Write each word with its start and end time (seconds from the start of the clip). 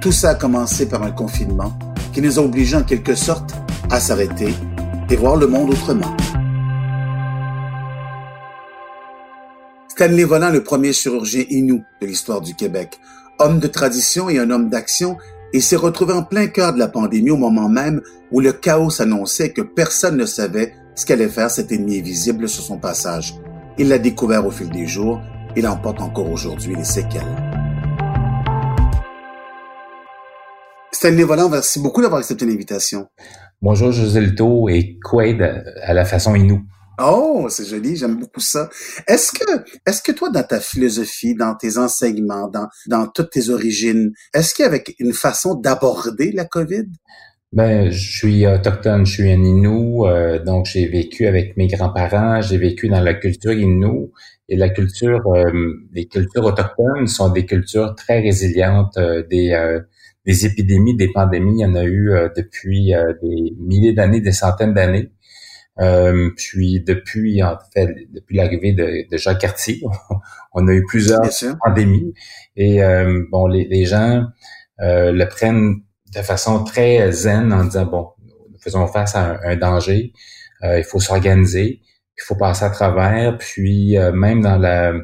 Tout 0.00 0.12
ça 0.12 0.30
a 0.30 0.34
commencé 0.34 0.88
par 0.88 1.02
un 1.02 1.10
confinement 1.10 1.72
qui 2.12 2.20
nous 2.20 2.38
a 2.38 2.42
obligés 2.42 2.76
en 2.76 2.82
quelque 2.82 3.14
sorte 3.14 3.54
à 3.90 4.00
s'arrêter 4.00 4.54
et 5.10 5.16
voir 5.16 5.36
le 5.36 5.46
monde 5.46 5.70
autrement. 5.70 6.16
Stanley 9.88 10.24
Volant, 10.24 10.50
le 10.50 10.62
premier 10.62 10.92
chirurgien 10.92 11.44
inou 11.48 11.82
de 12.00 12.06
l'histoire 12.06 12.42
du 12.42 12.54
Québec, 12.54 13.00
homme 13.38 13.58
de 13.58 13.66
tradition 13.66 14.28
et 14.28 14.38
un 14.38 14.50
homme 14.50 14.68
d'action, 14.68 15.16
il 15.54 15.62
s'est 15.62 15.76
retrouvé 15.76 16.12
en 16.12 16.22
plein 16.22 16.48
cœur 16.48 16.74
de 16.74 16.78
la 16.78 16.88
pandémie 16.88 17.30
au 17.30 17.36
moment 17.36 17.68
même 17.68 18.02
où 18.30 18.40
le 18.40 18.52
chaos 18.52 18.90
s'annonçait 18.90 19.52
que 19.52 19.62
personne 19.62 20.16
ne 20.16 20.26
savait 20.26 20.74
ce 20.94 21.06
qu'allait 21.06 21.28
faire 21.28 21.50
cet 21.50 21.72
ennemi 21.72 21.98
invisible 21.98 22.48
sur 22.48 22.62
son 22.62 22.78
passage. 22.78 23.36
Il 23.78 23.88
l'a 23.88 23.98
découvert 23.98 24.46
au 24.46 24.50
fil 24.50 24.68
des 24.68 24.86
jours, 24.86 25.20
il 25.56 25.66
en 25.66 25.76
porte 25.76 26.00
encore 26.00 26.30
aujourd'hui 26.30 26.74
les 26.74 26.84
séquelles. 26.84 27.55
Stanley 31.06 31.22
Volant, 31.22 31.48
merci 31.48 31.78
beaucoup 31.78 32.02
d'avoir 32.02 32.18
accepté 32.18 32.44
l'invitation. 32.46 33.06
Bonjour 33.62 33.92
José 33.92 34.20
Lito 34.20 34.68
et 34.68 34.98
Quaid 35.00 35.40
à 35.80 35.94
la 35.94 36.04
façon 36.04 36.34
Inou. 36.34 36.62
Oh, 37.00 37.46
c'est 37.48 37.64
joli, 37.64 37.94
j'aime 37.94 38.16
beaucoup 38.16 38.40
ça. 38.40 38.68
Est-ce 39.06 39.30
que, 39.30 39.62
est-ce 39.86 40.02
que 40.02 40.10
toi, 40.10 40.30
dans 40.30 40.42
ta 40.42 40.58
philosophie, 40.58 41.36
dans 41.36 41.54
tes 41.54 41.78
enseignements, 41.78 42.48
dans, 42.48 42.66
dans 42.88 43.06
toutes 43.06 43.30
tes 43.30 43.50
origines, 43.50 44.10
est-ce 44.34 44.52
qu'il 44.52 44.64
y 44.64 44.66
avait 44.66 44.82
une 44.98 45.12
façon 45.12 45.54
d'aborder 45.54 46.32
la 46.32 46.44
COVID? 46.44 46.86
Ben, 47.52 47.88
je 47.88 48.18
suis 48.18 48.44
autochtone, 48.44 49.06
je 49.06 49.12
suis 49.12 49.30
un 49.30 49.44
Inou, 49.44 50.08
euh, 50.08 50.42
donc 50.42 50.66
j'ai 50.66 50.88
vécu 50.88 51.28
avec 51.28 51.56
mes 51.56 51.68
grands-parents, 51.68 52.42
j'ai 52.42 52.58
vécu 52.58 52.88
dans 52.88 53.00
la 53.00 53.14
culture 53.14 53.52
Inou, 53.52 54.10
et 54.48 54.56
la 54.56 54.70
culture, 54.70 55.22
euh, 55.28 55.52
les 55.92 56.06
cultures 56.08 56.44
autochtones 56.44 57.06
sont 57.06 57.28
des 57.28 57.46
cultures 57.46 57.94
très 57.94 58.18
résilientes, 58.18 58.96
euh, 58.96 59.22
des, 59.30 59.54
des 60.26 60.46
épidémies, 60.46 60.96
des 60.96 61.12
pandémies, 61.12 61.60
il 61.60 61.62
y 61.62 61.64
en 61.64 61.74
a 61.74 61.84
eu 61.84 62.10
depuis 62.36 62.92
des 63.22 63.54
milliers 63.58 63.92
d'années, 63.92 64.20
des 64.20 64.32
centaines 64.32 64.74
d'années. 64.74 65.10
Euh, 65.78 66.30
puis 66.36 66.80
depuis, 66.80 67.42
en 67.42 67.58
fait, 67.74 67.94
depuis 68.10 68.36
l'arrivée 68.36 68.72
de, 68.72 69.08
de, 69.10 69.16
Jacques 69.16 69.40
Cartier, 69.40 69.82
on 70.52 70.66
a 70.68 70.72
eu 70.72 70.84
plusieurs 70.84 71.22
pandémies. 71.64 72.14
Et 72.56 72.82
euh, 72.82 73.24
bon, 73.30 73.46
les, 73.46 73.66
les 73.66 73.84
gens 73.84 74.24
euh, 74.80 75.12
le 75.12 75.28
prennent 75.28 75.82
de 76.14 76.22
façon 76.22 76.64
très 76.64 77.12
zen 77.12 77.52
en 77.52 77.64
disant 77.64 77.86
bon, 77.86 78.08
nous 78.50 78.58
faisons 78.58 78.86
face 78.86 79.14
à 79.14 79.38
un, 79.44 79.56
danger, 79.56 80.12
il 80.62 80.84
faut 80.84 81.00
s'organiser, 81.00 81.82
il 82.16 82.22
faut 82.22 82.36
passer 82.36 82.64
à 82.64 82.70
travers. 82.70 83.36
Puis 83.36 83.96
même 84.14 84.40
dans 84.40 84.56
la 84.56 84.94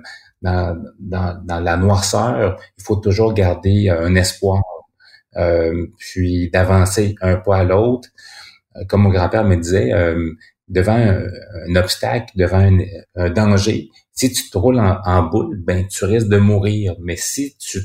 dans, 0.41 0.77
dans, 0.99 1.41
dans, 1.45 1.61
la 1.61 1.77
noirceur, 1.77 2.59
il 2.79 2.83
faut 2.83 2.97
toujours 2.97 3.33
garder 3.33 3.91
un 3.91 4.15
espoir, 4.17 4.61
puis 5.99 6.51
d'avancer 6.51 7.15
un 7.21 7.37
pas 7.37 7.59
à 7.59 7.65
l'autre. 7.65 8.09
Comme 8.89 9.03
mon 9.03 9.11
grand-père 9.11 9.45
me 9.45 9.57
disait, 9.57 9.93
devant 10.69 10.97
un, 10.97 11.77
obstacle, 11.77 12.33
devant 12.37 12.69
un, 13.17 13.31
danger, 13.31 13.91
si 14.13 14.33
tu 14.33 14.51
te 14.51 14.59
roules 14.59 14.81
en, 14.81 15.23
boule, 15.25 15.59
ben 15.59 15.87
tu 15.89 16.05
risques 16.05 16.29
de 16.29 16.39
mourir. 16.39 16.95
Mais 17.01 17.17
si 17.17 17.57
tu 17.59 17.81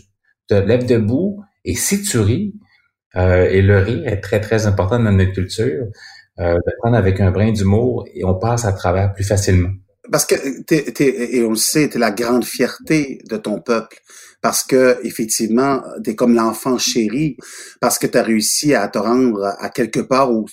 te 0.47 0.53
lèves 0.53 0.85
debout 0.85 1.41
et 1.65 1.75
si 1.75 2.01
tu 2.01 2.19
ris, 2.19 2.53
euh, 3.15 3.49
et 3.49 3.61
le 3.61 3.79
rire 3.79 4.07
est 4.07 4.21
très 4.21 4.39
très 4.39 4.67
important 4.67 4.99
dans 4.99 5.11
notre 5.11 5.33
culture, 5.33 5.87
euh, 6.39 6.53
de 6.53 6.71
prendre 6.79 6.97
avec 6.97 7.19
un 7.19 7.31
brin 7.31 7.51
d'humour 7.51 8.05
et 8.13 8.23
on 8.23 8.35
passe 8.35 8.65
à 8.65 8.73
travers 8.73 9.13
plus 9.13 9.23
facilement. 9.23 9.71
Parce 10.11 10.25
que 10.25 10.35
et 10.35 11.43
on 11.43 11.49
le 11.49 11.55
sait, 11.55 11.89
t'es 11.89 11.99
la 11.99 12.11
grande 12.11 12.45
fierté 12.45 13.19
de 13.29 13.37
ton 13.37 13.59
peuple 13.59 13.97
parce 14.41 14.63
que 14.63 14.99
effectivement, 15.03 15.81
t'es 16.03 16.15
comme 16.15 16.35
l'enfant 16.35 16.77
chéri, 16.77 17.37
parce 17.81 17.97
que 17.99 18.07
tu 18.07 18.17
as 18.17 18.23
réussi 18.23 18.73
à 18.73 18.87
te 18.87 18.97
rendre 18.97 19.55
à 19.59 19.69
quelque 19.69 19.99
part 19.99 20.31
où 20.31 20.45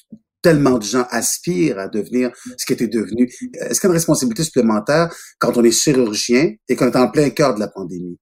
tellement 0.44 0.78
de 0.78 0.84
gens 0.84 1.06
aspirent 1.10 1.78
à 1.78 1.88
devenir 1.88 2.30
ce 2.58 2.66
qui 2.66 2.74
était 2.74 2.86
devenu. 2.86 3.30
Est-ce 3.54 3.80
qu'il 3.80 3.88
y 3.88 3.90
a 3.90 3.92
une 3.92 3.94
responsabilité 3.94 4.44
supplémentaire 4.44 5.12
quand 5.38 5.56
on 5.56 5.64
est 5.64 5.70
chirurgien 5.70 6.52
et 6.68 6.76
qu'on 6.76 6.90
est 6.90 6.96
en 6.96 7.10
plein 7.10 7.30
cœur 7.30 7.54
de 7.54 7.60
la 7.60 7.68
pandémie, 7.68 8.18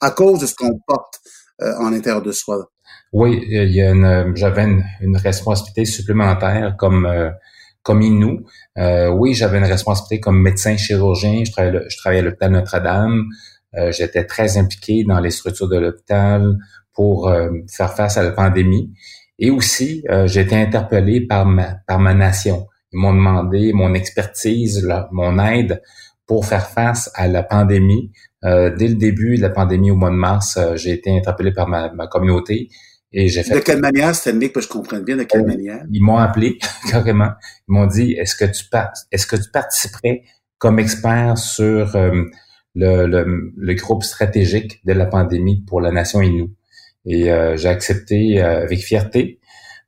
à 0.00 0.10
cause 0.10 0.40
de 0.40 0.46
ce 0.46 0.54
qu'on 0.54 0.78
porte 0.86 1.20
euh, 1.60 1.74
en 1.78 1.90
l'intérieur 1.90 2.22
de 2.22 2.32
soi? 2.32 2.70
Oui, 3.12 3.42
il 3.46 3.70
y 3.70 3.82
a 3.82 3.90
une, 3.90 4.34
j'avais 4.34 4.66
une, 5.00 5.16
responsabilité 5.16 5.84
supplémentaire 5.84 6.74
comme 6.78 7.04
euh, 7.04 7.30
comme 7.82 8.02
Inou. 8.02 8.44
Euh, 8.78 9.08
oui, 9.08 9.34
j'avais 9.34 9.58
une 9.58 9.64
responsabilité 9.64 10.20
comme 10.20 10.40
médecin 10.40 10.76
chirurgien. 10.76 11.42
Je 11.44 11.52
travaillais, 11.52 11.80
je 11.88 11.96
travaillais 11.98 12.20
à 12.20 12.24
l'hôpital 12.24 12.52
Notre-Dame. 12.52 13.24
Euh, 13.76 13.92
j'étais 13.92 14.24
très 14.24 14.56
impliqué 14.56 15.04
dans 15.04 15.20
les 15.20 15.30
structures 15.30 15.68
de 15.68 15.78
l'hôpital 15.78 16.56
pour 16.94 17.32
faire 17.68 17.94
face 17.94 18.16
à 18.16 18.24
la 18.24 18.32
pandémie. 18.32 18.92
Et 19.38 19.50
aussi, 19.50 20.04
euh, 20.10 20.26
j'ai 20.26 20.40
été 20.40 20.56
interpellé 20.56 21.20
par 21.20 21.46
ma, 21.46 21.76
par 21.86 21.98
ma 22.00 22.14
nation. 22.14 22.66
Ils 22.92 22.98
m'ont 22.98 23.14
demandé 23.14 23.72
mon 23.72 23.94
expertise, 23.94 24.88
mon 25.12 25.38
aide 25.38 25.82
pour 26.26 26.44
faire 26.44 26.68
face 26.68 27.10
à 27.14 27.28
la 27.28 27.42
pandémie. 27.42 28.10
Euh, 28.44 28.74
dès 28.74 28.88
le 28.88 28.94
début 28.94 29.36
de 29.36 29.42
la 29.42 29.50
pandémie 29.50 29.90
au 29.90 29.96
mois 29.96 30.10
de 30.10 30.16
mars, 30.16 30.56
euh, 30.56 30.76
j'ai 30.76 30.92
été 30.92 31.16
interpellé 31.16 31.52
par 31.52 31.68
ma, 31.68 31.92
ma 31.92 32.06
communauté 32.06 32.68
et 33.12 33.28
j'ai 33.28 33.42
fait. 33.42 33.54
De 33.54 33.60
quelle 33.60 33.80
manière, 33.80 34.14
Stanley, 34.14 34.50
que 34.50 34.60
je 34.60 34.68
comprenne 34.68 35.04
bien 35.04 35.16
de 35.16 35.24
quelle 35.24 35.46
manière? 35.46 35.84
Ils 35.90 36.02
m'ont 36.02 36.18
appelé 36.18 36.58
carrément. 36.90 37.30
Ils 37.68 37.72
m'ont 37.72 37.86
dit 37.86 38.12
est-ce 38.12 38.34
que 38.34 38.44
tu 38.44 38.64
est-ce 39.12 39.26
que 39.26 39.36
tu 39.36 39.50
participerais 39.50 40.22
comme 40.58 40.78
expert 40.78 41.38
sur 41.38 41.94
euh, 41.94 42.24
le, 42.78 43.06
le, 43.06 43.52
le, 43.56 43.74
groupe 43.74 44.04
stratégique 44.04 44.80
de 44.86 44.92
la 44.92 45.06
pandémie 45.06 45.64
pour 45.66 45.80
la 45.80 45.90
nation 45.90 46.22
Innu 46.22 46.50
et 47.08 47.30
euh, 47.30 47.56
j'ai 47.56 47.68
accepté 47.68 48.40
euh, 48.40 48.62
avec 48.62 48.80
fierté, 48.80 49.40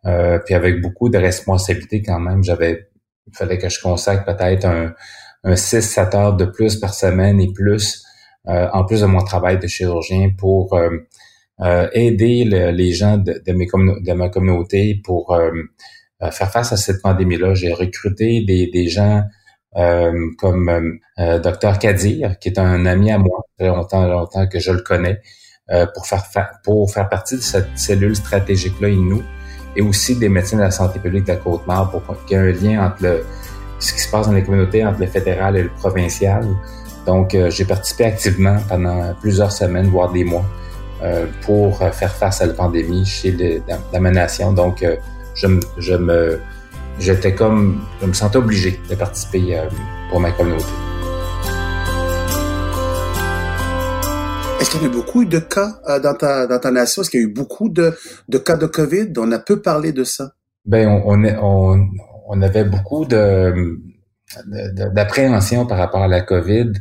euh, 0.06 0.38
puis 0.38 0.54
avec 0.54 0.80
beaucoup 0.80 1.08
de 1.08 1.18
responsabilité 1.18 2.02
quand 2.02 2.18
même. 2.18 2.42
J'avais, 2.42 2.88
il 3.26 3.36
fallait 3.36 3.58
que 3.58 3.68
je 3.68 3.80
consacre 3.80 4.24
peut-être 4.24 4.64
un, 4.64 4.94
un 5.44 5.54
6-7 5.54 6.16
heures 6.16 6.36
de 6.36 6.46
plus 6.46 6.76
par 6.76 6.94
semaine 6.94 7.40
et 7.40 7.52
plus, 7.52 8.04
en 8.46 8.84
plus 8.84 9.02
de 9.02 9.06
mon 9.06 9.22
travail 9.22 9.58
de 9.58 9.66
chirurgien 9.66 10.30
pour 10.36 10.78
aider 11.92 12.44
les 12.44 12.92
gens 12.92 13.18
de, 13.18 13.40
de, 13.46 13.52
mes 13.52 13.66
de 13.66 14.12
ma 14.12 14.28
communauté 14.28 15.00
pour 15.04 15.38
faire 16.20 16.50
face 16.50 16.72
à 16.72 16.76
cette 16.76 17.00
pandémie-là. 17.02 17.54
J'ai 17.54 17.72
recruté 17.72 18.42
des, 18.44 18.66
des 18.66 18.88
gens 18.88 19.22
comme 19.74 20.98
euh, 21.18 21.38
Dr 21.38 21.78
Kadir, 21.78 22.38
qui 22.38 22.48
est 22.48 22.58
un 22.58 22.86
ami 22.86 23.10
à 23.12 23.18
moi, 23.18 23.44
très 23.58 23.68
longtemps, 23.68 24.06
longtemps 24.06 24.46
que 24.46 24.58
je 24.58 24.72
le 24.72 24.80
connais, 24.80 25.20
euh, 25.70 25.86
pour 25.94 26.06
faire 26.06 26.24
pour 26.64 26.90
faire 26.90 27.08
partie 27.08 27.36
de 27.36 27.40
cette 27.40 27.78
cellule 27.78 28.16
stratégique-là, 28.16 28.88
nous, 28.88 29.22
et 29.76 29.82
aussi 29.82 30.16
des 30.16 30.28
médecins 30.28 30.56
de 30.56 30.62
la 30.62 30.70
santé 30.70 30.98
publique 30.98 31.24
de 31.24 31.32
la 31.32 31.36
Côte-Nord 31.36 31.90
pour 31.90 32.24
qu'il 32.24 32.36
y 32.36 32.40
ait 32.40 32.42
un 32.42 32.52
lien 32.52 32.86
entre 32.86 33.02
le, 33.04 33.24
ce 33.78 33.92
qui 33.92 34.00
se 34.00 34.10
passe 34.10 34.26
dans 34.26 34.32
les 34.32 34.42
communautés, 34.42 34.84
entre 34.84 35.00
le 35.00 35.06
fédéral 35.06 35.56
et 35.56 35.62
le 35.62 35.68
provincial. 35.68 36.44
Donc, 37.06 37.34
euh, 37.34 37.50
j'ai 37.50 37.64
participé 37.64 38.04
activement 38.04 38.56
pendant 38.68 39.14
plusieurs 39.20 39.52
semaines, 39.52 39.86
voire 39.86 40.12
des 40.12 40.24
mois, 40.24 40.44
euh, 41.02 41.26
pour 41.42 41.78
faire 41.78 42.12
face 42.12 42.42
à 42.42 42.46
la 42.46 42.52
pandémie 42.52 43.06
chez 43.06 43.30
les, 43.30 43.62
dans, 43.92 44.00
ma 44.00 44.10
nation. 44.10 44.52
Donc, 44.52 44.84
je, 45.34 45.46
je 45.78 45.94
me, 45.94 46.40
j'étais 46.98 47.34
comme, 47.34 47.84
je 48.00 48.06
me 48.06 48.12
sentais 48.12 48.38
obligé 48.38 48.80
de 48.88 48.94
participer 48.94 49.62
pour 50.10 50.20
ma 50.20 50.32
communauté. 50.32 50.64
Est-ce 54.60 54.70
qu'il 54.72 54.82
y 54.82 54.84
a 54.84 54.88
eu 54.88 54.90
beaucoup 54.90 55.24
de 55.24 55.38
cas 55.38 55.80
euh, 55.88 55.98
dans, 56.00 56.14
ta, 56.14 56.46
dans 56.46 56.58
ta 56.58 56.70
nation? 56.70 57.02
Est-ce 57.02 57.10
qu'il 57.10 57.20
y 57.20 57.24
a 57.24 57.26
eu 57.26 57.32
beaucoup 57.32 57.68
de, 57.68 57.96
de 58.28 58.38
cas 58.38 58.56
de 58.56 58.66
COVID? 58.66 59.12
On 59.18 59.32
a 59.32 59.38
peu 59.38 59.62
parlé 59.62 59.92
de 59.92 60.04
ça. 60.04 60.32
Ben, 60.66 60.86
on, 60.86 61.24
on, 61.24 61.88
on 62.28 62.42
avait 62.42 62.64
beaucoup 62.64 63.04
de, 63.06 63.80
d'appréhension 64.94 65.66
par 65.66 65.78
rapport 65.78 66.02
à 66.02 66.08
la 66.08 66.20
COVID, 66.20 66.72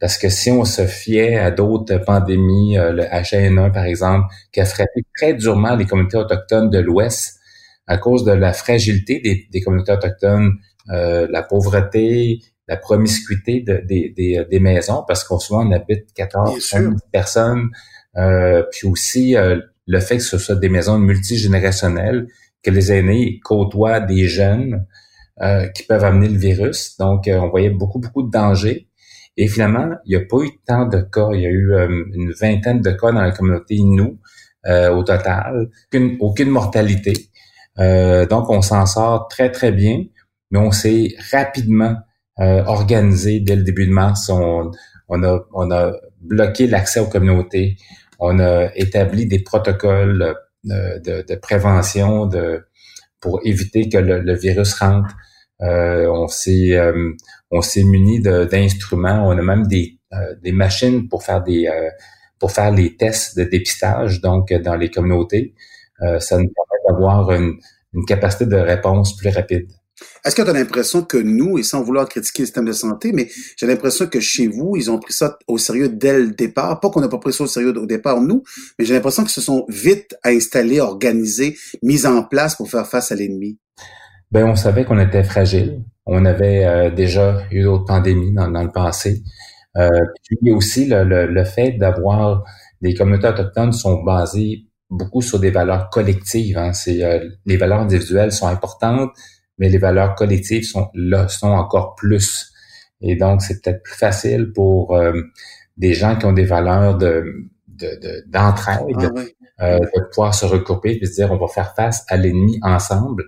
parce 0.00 0.18
que 0.18 0.28
si 0.28 0.50
on 0.50 0.64
se 0.64 0.86
fiait 0.86 1.38
à 1.38 1.50
d'autres 1.50 1.98
pandémies, 1.98 2.78
euh, 2.78 2.92
le 2.92 3.02
H1N1 3.04 3.72
par 3.72 3.84
exemple, 3.84 4.26
qui 4.52 4.60
a 4.60 4.64
frappé 4.64 5.02
très 5.16 5.34
durement 5.34 5.76
les 5.76 5.86
communautés 5.86 6.16
autochtones 6.16 6.70
de 6.70 6.78
l'Ouest 6.78 7.38
à 7.86 7.98
cause 7.98 8.24
de 8.24 8.32
la 8.32 8.52
fragilité 8.52 9.20
des, 9.20 9.46
des 9.50 9.60
communautés 9.60 9.92
autochtones, 9.92 10.52
euh, 10.90 11.26
la 11.30 11.42
pauvreté, 11.42 12.40
la 12.68 12.76
promiscuité 12.76 13.60
de, 13.60 13.82
des, 13.86 14.12
des, 14.16 14.44
des, 14.50 14.60
maisons, 14.60 15.04
parce 15.06 15.22
qu'on 15.24 15.38
souvent 15.38 15.66
on 15.66 15.72
habite 15.72 16.12
14, 16.14 16.68
15 16.68 16.94
personnes, 17.12 17.70
euh, 18.16 18.64
puis 18.72 18.88
aussi 18.88 19.36
euh, 19.36 19.60
le 19.86 20.00
fait 20.00 20.16
que 20.16 20.22
ce 20.22 20.38
soit 20.38 20.56
des 20.56 20.68
maisons 20.68 20.98
multigénérationnelles, 20.98 22.26
que 22.62 22.70
les 22.70 22.92
aînés 22.92 23.40
côtoient 23.44 24.00
des 24.00 24.26
jeunes 24.26 24.84
euh, 25.42 25.68
qui 25.68 25.82
peuvent 25.82 26.02
amener 26.02 26.28
le 26.28 26.38
virus. 26.38 26.96
Donc, 26.98 27.28
euh, 27.28 27.38
on 27.38 27.50
voyait 27.50 27.70
beaucoup, 27.70 27.98
beaucoup 27.98 28.22
de 28.22 28.30
dangers. 28.30 28.88
Et 29.36 29.48
finalement, 29.48 29.90
il 30.06 30.16
n'y 30.16 30.22
a 30.22 30.26
pas 30.26 30.38
eu 30.38 30.50
tant 30.66 30.86
de 30.86 31.02
cas. 31.02 31.28
Il 31.34 31.42
y 31.42 31.46
a 31.46 31.50
eu 31.50 31.72
euh, 31.74 32.04
une 32.14 32.32
vingtaine 32.32 32.80
de 32.80 32.90
cas 32.90 33.12
dans 33.12 33.20
la 33.20 33.32
communauté 33.32 33.76
nous 33.82 34.18
au 34.68 35.04
total. 35.04 35.68
Aucune, 35.86 36.16
aucune 36.18 36.48
mortalité. 36.48 37.12
Donc, 37.78 38.50
on 38.50 38.62
s'en 38.62 38.86
sort 38.86 39.28
très, 39.28 39.50
très 39.50 39.72
bien. 39.72 40.04
Mais 40.50 40.58
on 40.58 40.70
s'est 40.70 41.14
rapidement 41.32 41.96
organisé 42.38 43.40
dès 43.40 43.56
le 43.56 43.62
début 43.62 43.86
de 43.86 43.92
mars. 43.92 44.28
On, 44.30 44.70
on, 45.08 45.22
a, 45.22 45.40
on 45.52 45.70
a 45.70 45.92
bloqué 46.20 46.66
l'accès 46.66 47.00
aux 47.00 47.08
communautés. 47.08 47.76
On 48.18 48.38
a 48.38 48.70
établi 48.76 49.26
des 49.26 49.40
protocoles 49.40 50.34
de, 50.64 51.24
de 51.26 51.34
prévention 51.36 52.26
de, 52.26 52.64
pour 53.20 53.40
éviter 53.44 53.88
que 53.88 53.98
le, 53.98 54.34
virus 54.34 54.74
rentre. 54.74 55.14
Euh, 55.62 56.06
on 56.08 56.28
s'est 56.28 56.76
euh, 56.76 57.12
on 57.50 57.60
s'est 57.62 57.84
muni 57.84 58.20
d'instruments. 58.20 59.26
On 59.26 59.36
a 59.38 59.42
même 59.42 59.66
des, 59.66 59.98
euh, 60.12 60.34
des 60.42 60.52
machines 60.52 61.08
pour 61.08 61.22
faire 61.22 61.42
des 61.42 61.68
pour 62.38 62.52
faire 62.52 62.70
les 62.70 62.96
tests 62.96 63.36
de 63.38 63.44
dépistage. 63.44 64.20
Donc 64.20 64.52
dans 64.52 64.76
les 64.76 64.90
communautés, 64.90 65.54
ça 66.00 66.36
nous 66.36 66.50
permet 66.52 66.75
d'avoir 66.88 67.30
une, 67.32 67.54
une 67.94 68.04
capacité 68.04 68.46
de 68.46 68.56
réponse 68.56 69.16
plus 69.16 69.30
rapide. 69.30 69.68
Est-ce 70.24 70.36
que 70.36 70.42
tu 70.42 70.50
as 70.50 70.52
l'impression 70.52 71.02
que 71.02 71.16
nous, 71.16 71.56
et 71.56 71.62
sans 71.62 71.82
vouloir 71.82 72.06
critiquer 72.08 72.42
le 72.42 72.46
système 72.46 72.66
de 72.66 72.72
santé, 72.72 73.12
mais 73.12 73.28
j'ai 73.56 73.66
l'impression 73.66 74.06
que 74.06 74.20
chez 74.20 74.46
vous, 74.46 74.76
ils 74.76 74.90
ont 74.90 74.98
pris 74.98 75.14
ça 75.14 75.38
au 75.46 75.56
sérieux 75.56 75.88
dès 75.88 76.18
le 76.18 76.30
départ? 76.32 76.80
Pas 76.80 76.90
qu'on 76.90 77.00
n'a 77.00 77.08
pas 77.08 77.18
pris 77.18 77.32
ça 77.32 77.44
au 77.44 77.46
sérieux 77.46 77.74
au 77.76 77.86
départ, 77.86 78.20
nous, 78.20 78.42
mais 78.78 78.84
j'ai 78.84 78.92
l'impression 78.92 79.22
qu'ils 79.22 79.32
se 79.32 79.40
sont 79.40 79.64
vite 79.68 80.14
installés, 80.22 80.80
organisés, 80.80 81.56
mis 81.82 82.06
en 82.06 82.22
place 82.24 82.56
pour 82.56 82.68
faire 82.68 82.86
face 82.86 83.10
à 83.10 83.14
l'ennemi. 83.14 83.58
Ben, 84.30 84.44
on 84.44 84.56
savait 84.56 84.84
qu'on 84.84 84.98
était 84.98 85.24
fragile. 85.24 85.82
On 86.04 86.24
avait 86.24 86.64
euh, 86.64 86.90
déjà 86.90 87.42
eu 87.50 87.62
d'autres 87.62 87.84
pandémies 87.84 88.34
dans, 88.34 88.48
le 88.48 88.72
passé. 88.72 89.22
Euh, 89.76 89.88
puis 90.24 90.52
aussi 90.52 90.86
le, 90.86 91.04
le, 91.04 91.44
fait 91.44 91.72
d'avoir 91.72 92.44
des 92.80 92.94
communautés 92.94 93.28
autochtones 93.28 93.72
sont 93.72 94.02
basées 94.02 94.65
beaucoup 94.90 95.22
sur 95.22 95.38
des 95.40 95.50
valeurs 95.50 95.90
collectives. 95.90 96.58
Hein. 96.58 96.72
C'est 96.72 97.02
euh, 97.02 97.28
les 97.44 97.56
valeurs 97.56 97.80
individuelles 97.80 98.32
sont 98.32 98.46
importantes, 98.46 99.10
mais 99.58 99.68
les 99.68 99.78
valeurs 99.78 100.14
collectives 100.14 100.64
sont 100.64 100.88
là, 100.94 101.28
sont 101.28 101.48
encore 101.48 101.94
plus. 101.94 102.52
Et 103.00 103.16
donc, 103.16 103.42
c'est 103.42 103.62
peut-être 103.62 103.82
plus 103.82 103.96
facile 103.96 104.52
pour 104.52 104.96
euh, 104.96 105.20
des 105.76 105.92
gens 105.92 106.16
qui 106.16 106.26
ont 106.26 106.32
des 106.32 106.44
valeurs 106.44 106.96
de 106.96 107.48
d'entraide 108.28 108.86
de, 108.86 109.34
ah 109.58 109.66
euh, 109.66 109.78
de 109.78 110.08
pouvoir 110.10 110.34
se 110.34 110.46
regrouper 110.46 110.98
et 110.98 111.04
se 111.04 111.12
dire 111.12 111.30
on 111.30 111.36
va 111.36 111.46
faire 111.46 111.74
face 111.74 112.04
à 112.08 112.16
l'ennemi 112.16 112.58
ensemble. 112.62 113.24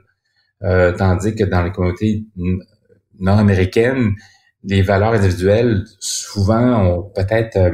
Euh, 0.62 0.92
tandis 0.92 1.34
que 1.34 1.44
dans 1.44 1.62
les 1.62 1.70
communautés 1.70 2.24
nord-américaines, 3.18 4.14
les 4.64 4.80
valeurs 4.80 5.12
individuelles 5.12 5.84
souvent 6.00 6.86
ont 6.86 7.02
peut-être 7.02 7.70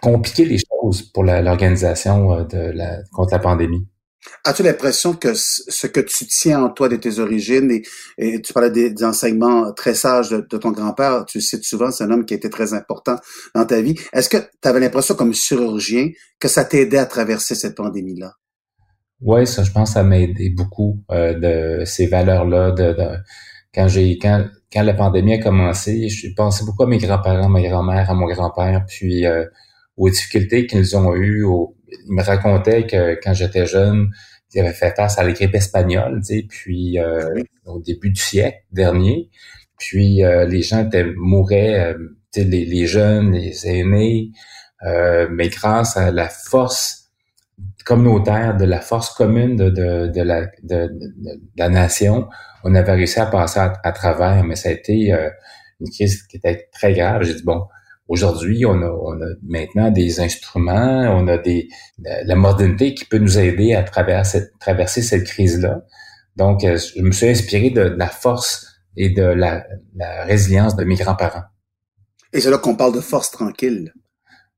compliqué 0.00 0.44
les 0.44 0.58
choses 0.58 1.02
pour 1.02 1.24
l'organisation 1.24 2.44
de 2.44 2.58
la, 2.72 2.98
contre 3.12 3.32
la 3.32 3.38
pandémie. 3.38 3.86
As-tu 4.44 4.62
l'impression 4.62 5.14
que 5.14 5.32
ce 5.34 5.86
que 5.86 6.00
tu 6.00 6.26
tiens 6.26 6.64
en 6.64 6.68
toi 6.70 6.88
de 6.88 6.96
tes 6.96 7.18
origines, 7.18 7.70
et, 8.18 8.42
tu 8.42 8.52
parlais 8.52 8.70
des, 8.70 9.02
enseignements 9.02 9.72
très 9.72 9.94
sages 9.94 10.30
de, 10.30 10.40
ton 10.40 10.72
grand-père, 10.72 11.24
tu 11.26 11.38
le 11.38 11.42
cites 11.42 11.64
souvent, 11.64 11.90
c'est 11.90 12.04
un 12.04 12.10
homme 12.10 12.24
qui 12.24 12.34
a 12.34 12.36
été 12.36 12.50
très 12.50 12.74
important 12.74 13.16
dans 13.54 13.64
ta 13.64 13.80
vie. 13.80 13.94
Est-ce 14.12 14.28
que 14.28 14.36
tu 14.36 14.68
avais 14.68 14.80
l'impression 14.80 15.14
comme 15.14 15.32
chirurgien 15.32 16.10
que 16.38 16.48
ça 16.48 16.64
t'aidait 16.64 16.98
à 16.98 17.06
traverser 17.06 17.54
cette 17.54 17.76
pandémie-là? 17.76 18.32
Oui, 19.22 19.46
ça, 19.46 19.62
je 19.62 19.70
pense, 19.70 19.92
ça 19.92 20.02
m'a 20.02 20.18
aidé 20.18 20.50
beaucoup 20.50 21.02
euh, 21.10 21.34
de 21.34 21.84
ces 21.84 22.06
valeurs-là. 22.06 22.72
De, 22.72 22.96
quand 23.74 23.88
j'ai 23.88 24.18
quand, 24.18 24.46
quand 24.72 24.82
la 24.82 24.94
pandémie 24.94 25.34
a 25.34 25.42
commencé, 25.42 26.08
je 26.08 26.28
pensais 26.34 26.64
beaucoup 26.64 26.84
à 26.84 26.86
mes 26.86 26.98
grands-parents, 26.98 27.48
ma 27.48 27.62
grand-mère, 27.62 28.10
à 28.10 28.14
mon 28.14 28.26
grand-père, 28.26 28.84
puis 28.86 29.26
euh, 29.26 29.44
aux 30.00 30.08
difficultés 30.08 30.66
qu'ils 30.66 30.96
ont 30.96 31.14
eues, 31.14 31.44
aux, 31.44 31.76
il 31.88 32.14
me 32.14 32.22
racontait 32.22 32.86
que 32.86 33.20
quand 33.22 33.34
j'étais 33.34 33.66
jeune, 33.66 34.10
il 34.54 34.60
avait 34.60 34.72
fait 34.72 34.96
face 34.96 35.18
à 35.18 35.22
la 35.22 35.32
grippe 35.32 35.54
espagnole, 35.54 36.20
tu 36.26 36.38
sais, 36.38 36.46
puis 36.48 36.98
euh, 36.98 37.28
au 37.66 37.80
début 37.80 38.10
du 38.10 38.20
siècle 38.20 38.64
dernier. 38.72 39.28
Puis 39.78 40.24
euh, 40.24 40.46
les 40.46 40.62
gens 40.62 40.86
étaient, 40.86 41.04
mouraient, 41.04 41.92
euh, 41.92 41.98
tu 42.32 42.40
sais, 42.40 42.46
les, 42.46 42.64
les, 42.64 42.86
jeunes, 42.86 43.32
les 43.32 43.66
aînés, 43.68 44.30
mais 44.82 45.50
grâce 45.50 45.98
à 45.98 46.10
la 46.10 46.30
force 46.30 47.10
communautaire, 47.84 48.56
de 48.56 48.64
la 48.64 48.80
force 48.80 49.10
commune 49.10 49.56
de, 49.56 49.68
de, 49.68 50.06
de, 50.06 50.22
la, 50.22 50.46
de, 50.62 50.90
la 51.58 51.68
nation, 51.68 52.26
on 52.64 52.74
avait 52.74 52.92
réussi 52.92 53.20
à 53.20 53.26
passer 53.26 53.60
à, 53.60 53.74
à 53.84 53.92
travers, 53.92 54.42
mais 54.44 54.56
ça 54.56 54.70
a 54.70 54.72
été 54.72 55.12
une 55.80 55.90
crise 55.90 56.22
qui 56.22 56.38
était 56.38 56.68
très 56.72 56.94
grave. 56.94 57.24
J'ai 57.24 57.34
dit, 57.34 57.42
bon, 57.42 57.66
Aujourd'hui, 58.10 58.66
on 58.66 58.82
a, 58.82 59.14
maintenant 59.40 59.92
des 59.92 60.18
instruments, 60.18 61.16
on 61.16 61.28
a 61.28 61.38
des 61.38 61.68
la 62.04 62.34
modernité 62.34 62.92
qui 62.92 63.04
peut 63.04 63.18
nous 63.18 63.38
aider 63.38 63.74
à 63.74 63.84
travers 63.84 64.26
cette, 64.26 64.58
traverser 64.58 65.00
cette 65.00 65.22
crise-là. 65.22 65.82
Donc, 66.34 66.64
euh, 66.64 66.76
je 66.76 67.02
me 67.02 67.12
suis 67.12 67.28
inspiré 67.28 67.70
de, 67.70 67.82
la 67.82 68.08
force 68.08 68.66
et 68.96 69.10
de 69.10 69.22
la, 69.22 69.64
résilience 70.24 70.74
de 70.74 70.82
mes 70.82 70.96
grands-parents. 70.96 71.44
Et 72.32 72.40
c'est 72.40 72.50
là 72.50 72.58
qu'on 72.58 72.74
parle 72.74 72.96
de 72.96 73.00
force 73.00 73.30
tranquille. 73.30 73.92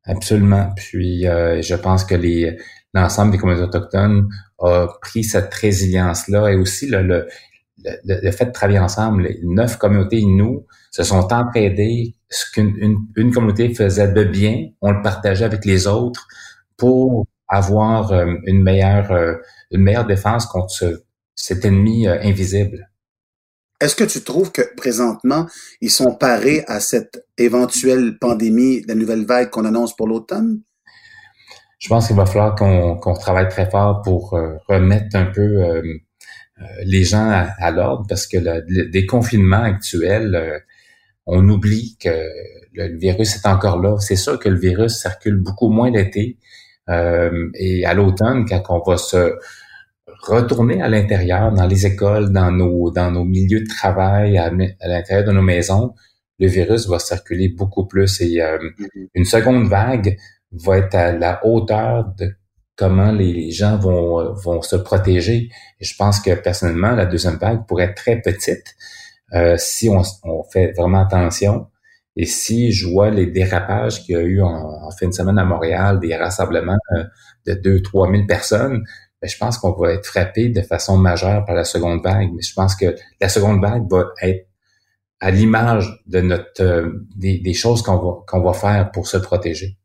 Absolument. 0.06 0.72
Puis, 0.75 1.26
euh, 1.26 1.60
je 1.60 1.75
pense 1.75 2.05
que 2.05 2.14
les 2.14 2.56
l'ensemble 2.94 3.32
des 3.32 3.38
communautés 3.38 3.64
autochtones 3.64 4.28
a 4.60 4.87
pris 5.02 5.25
cette 5.25 5.52
résilience-là 5.52 6.52
et 6.52 6.56
aussi 6.56 6.87
le, 6.87 7.02
le, 7.02 7.28
le, 8.05 8.31
fait 8.31 8.46
de 8.46 8.52
travailler 8.52 8.79
ensemble. 8.79 9.25
Les 9.25 9.40
neuf 9.43 9.76
communautés 9.76 10.25
nous 10.25 10.67
se 10.90 11.02
sont 11.02 11.32
entraidées. 11.32 12.14
Ce 12.31 12.50
qu'une 12.52 13.06
une, 13.17 13.32
communauté 13.32 13.75
faisait 13.75 14.08
de 14.08 14.25
bien, 14.25 14.69
on 14.81 14.90
le 14.90 15.02
partageait 15.02 15.44
avec 15.44 15.64
les 15.64 15.87
autres 15.87 16.26
pour 16.76 17.26
avoir 17.49 18.12
euh, 18.12 18.34
une 18.46 18.62
meilleure 18.62 19.12
euh, 19.12 19.34
une 19.70 19.82
meilleure 19.82 20.06
défense 20.06 20.46
contre 20.46 21.02
cet 21.34 21.64
ennemi 21.64 22.06
euh, 22.06 22.19
invisible. 22.23 22.88
Est-ce 23.81 23.96
que 23.96 24.05
tu 24.05 24.23
trouves 24.23 24.52
que 24.52 24.62
présentement, 24.76 25.46
ils 25.81 25.90
sont 25.90 26.14
parés 26.14 26.64
à 26.69 26.79
cette 26.79 27.26
éventuelle 27.37 28.17
pandémie, 28.20 28.82
la 28.87 28.94
nouvelle 28.94 29.26
vague 29.26 29.50
qu'on 29.50 29.64
annonce 29.64 29.96
pour 29.96 30.06
l'automne? 30.06 30.61
Je 31.81 31.88
pense 31.88 32.06
qu'il 32.06 32.14
va 32.14 32.26
falloir 32.26 32.55
qu'on 32.55 33.14
travaille 33.14 33.49
très 33.49 33.69
fort 33.69 34.03
pour 34.03 34.39
remettre 34.69 35.17
un 35.17 35.24
peu 35.24 35.82
les 36.84 37.04
gens 37.04 37.28
à, 37.31 37.70
l'ordre 37.70 38.06
parce 38.08 38.26
que 38.26 38.38
le 38.38 38.88
déconfinement 38.88 39.62
actuel, 39.62 40.62
on 41.26 41.48
oublie 41.48 41.96
que 42.00 42.10
le, 42.74 42.96
virus 42.98 43.36
est 43.36 43.46
encore 43.46 43.81
là. 43.81 43.96
C'est 44.00 44.16
sûr 44.16 44.38
que 44.38 44.48
le 44.48 44.58
virus 44.58 44.94
circule 44.94 45.36
beaucoup 45.36 45.70
moins 45.70 45.90
l'été 45.90 46.38
euh, 46.88 47.50
et 47.54 47.84
à 47.84 47.94
l'automne, 47.94 48.44
quand 48.48 48.62
on 48.70 48.90
va 48.90 48.96
se 48.96 49.36
retourner 50.22 50.82
à 50.82 50.88
l'intérieur, 50.88 51.52
dans 51.52 51.66
les 51.66 51.86
écoles, 51.86 52.32
dans 52.32 52.50
nos 52.50 52.90
dans 52.90 53.10
nos 53.10 53.24
milieux 53.24 53.60
de 53.60 53.69
travail, 53.69 54.38
à, 54.38 54.50
l'intérieur 54.50 55.24
de 55.26 55.32
nos 55.32 55.42
maisons, 55.42 55.94
le 56.38 56.48
virus 56.48 56.88
va 56.88 56.98
circuler 56.98 57.48
beaucoup 57.48 57.86
plus 57.86 58.20
et 58.20 58.40
euh, 58.40 58.58
mm-hmm. 58.58 59.08
une 59.14 59.24
seconde 59.24 59.69
vague 59.69 60.16
va 60.52 60.78
être 60.78 60.94
à 60.94 61.12
la 61.12 61.44
hauteur 61.46 62.12
de 62.19 62.34
comment 62.82 63.12
les 63.12 63.53
gens 63.53 63.77
vont 63.77 64.32
vont 64.32 64.60
se 64.60 64.74
protéger. 64.74 65.51
Je 65.81 65.94
pense 65.96 66.19
que 66.19 66.34
personnellement, 66.34 66.96
la 66.96 67.06
deuxième 67.06 67.36
vague 67.36 67.65
pourrait 67.65 67.84
être 67.84 67.94
très 67.94 68.20
petite 68.20 68.74
euh, 69.34 69.55
si 69.56 69.89
on, 69.89 70.03
fait 70.53 70.72
vraiment 70.72 71.03
attention. 71.03 71.69
Et 72.17 72.27
si 72.27 72.72
je 72.72 72.89
vois 72.89 73.10
les 73.10 73.27
dérapages 73.27 74.03
qu'il 74.03 74.17
y 74.17 74.19
a 74.19 74.22
eu 74.22 74.43
en, 74.43 74.91
fin 74.98 75.06
de 75.06 75.12
semaine 75.12 75.39
à 75.39 75.44
Montréal, 75.44 76.01
des 76.01 76.17
rassemblements 76.17 76.77
euh, 76.96 77.05
de 77.46 77.79
2-3 77.79 78.12
000 78.12 78.27
personnes, 78.27 78.82
ben, 79.20 79.29
je 79.29 79.39
pense 79.39 79.58
qu'on 79.58 79.72
va 79.72 79.93
être 79.93 80.05
frappé 80.05 80.48
de 80.48 80.60
façon 80.62 80.98
majeure 80.98 81.44
par 81.44 81.55
la 81.55 81.65
seconde 81.65 82.03
vague. 82.03 82.31
Mais 82.34 82.43
je 82.43 82.53
pense 82.53 82.74
que 82.74 82.96
la 83.20 83.29
seconde 83.29 83.62
vague 83.62 83.89
va 83.89 84.06
être 84.22 84.48
à 85.20 85.31
l'image 85.31 86.03
de 86.08 86.20
notre 86.20 86.62
euh, 86.62 87.06
des, 87.15 87.55
choses 87.55 87.82
qu'on 87.82 87.96
va 87.96 88.24
qu'on 88.27 88.43
va 88.43 88.53
faire 88.53 88.91
pour 88.91 89.06
se 89.06 89.19
protéger. 89.19 89.79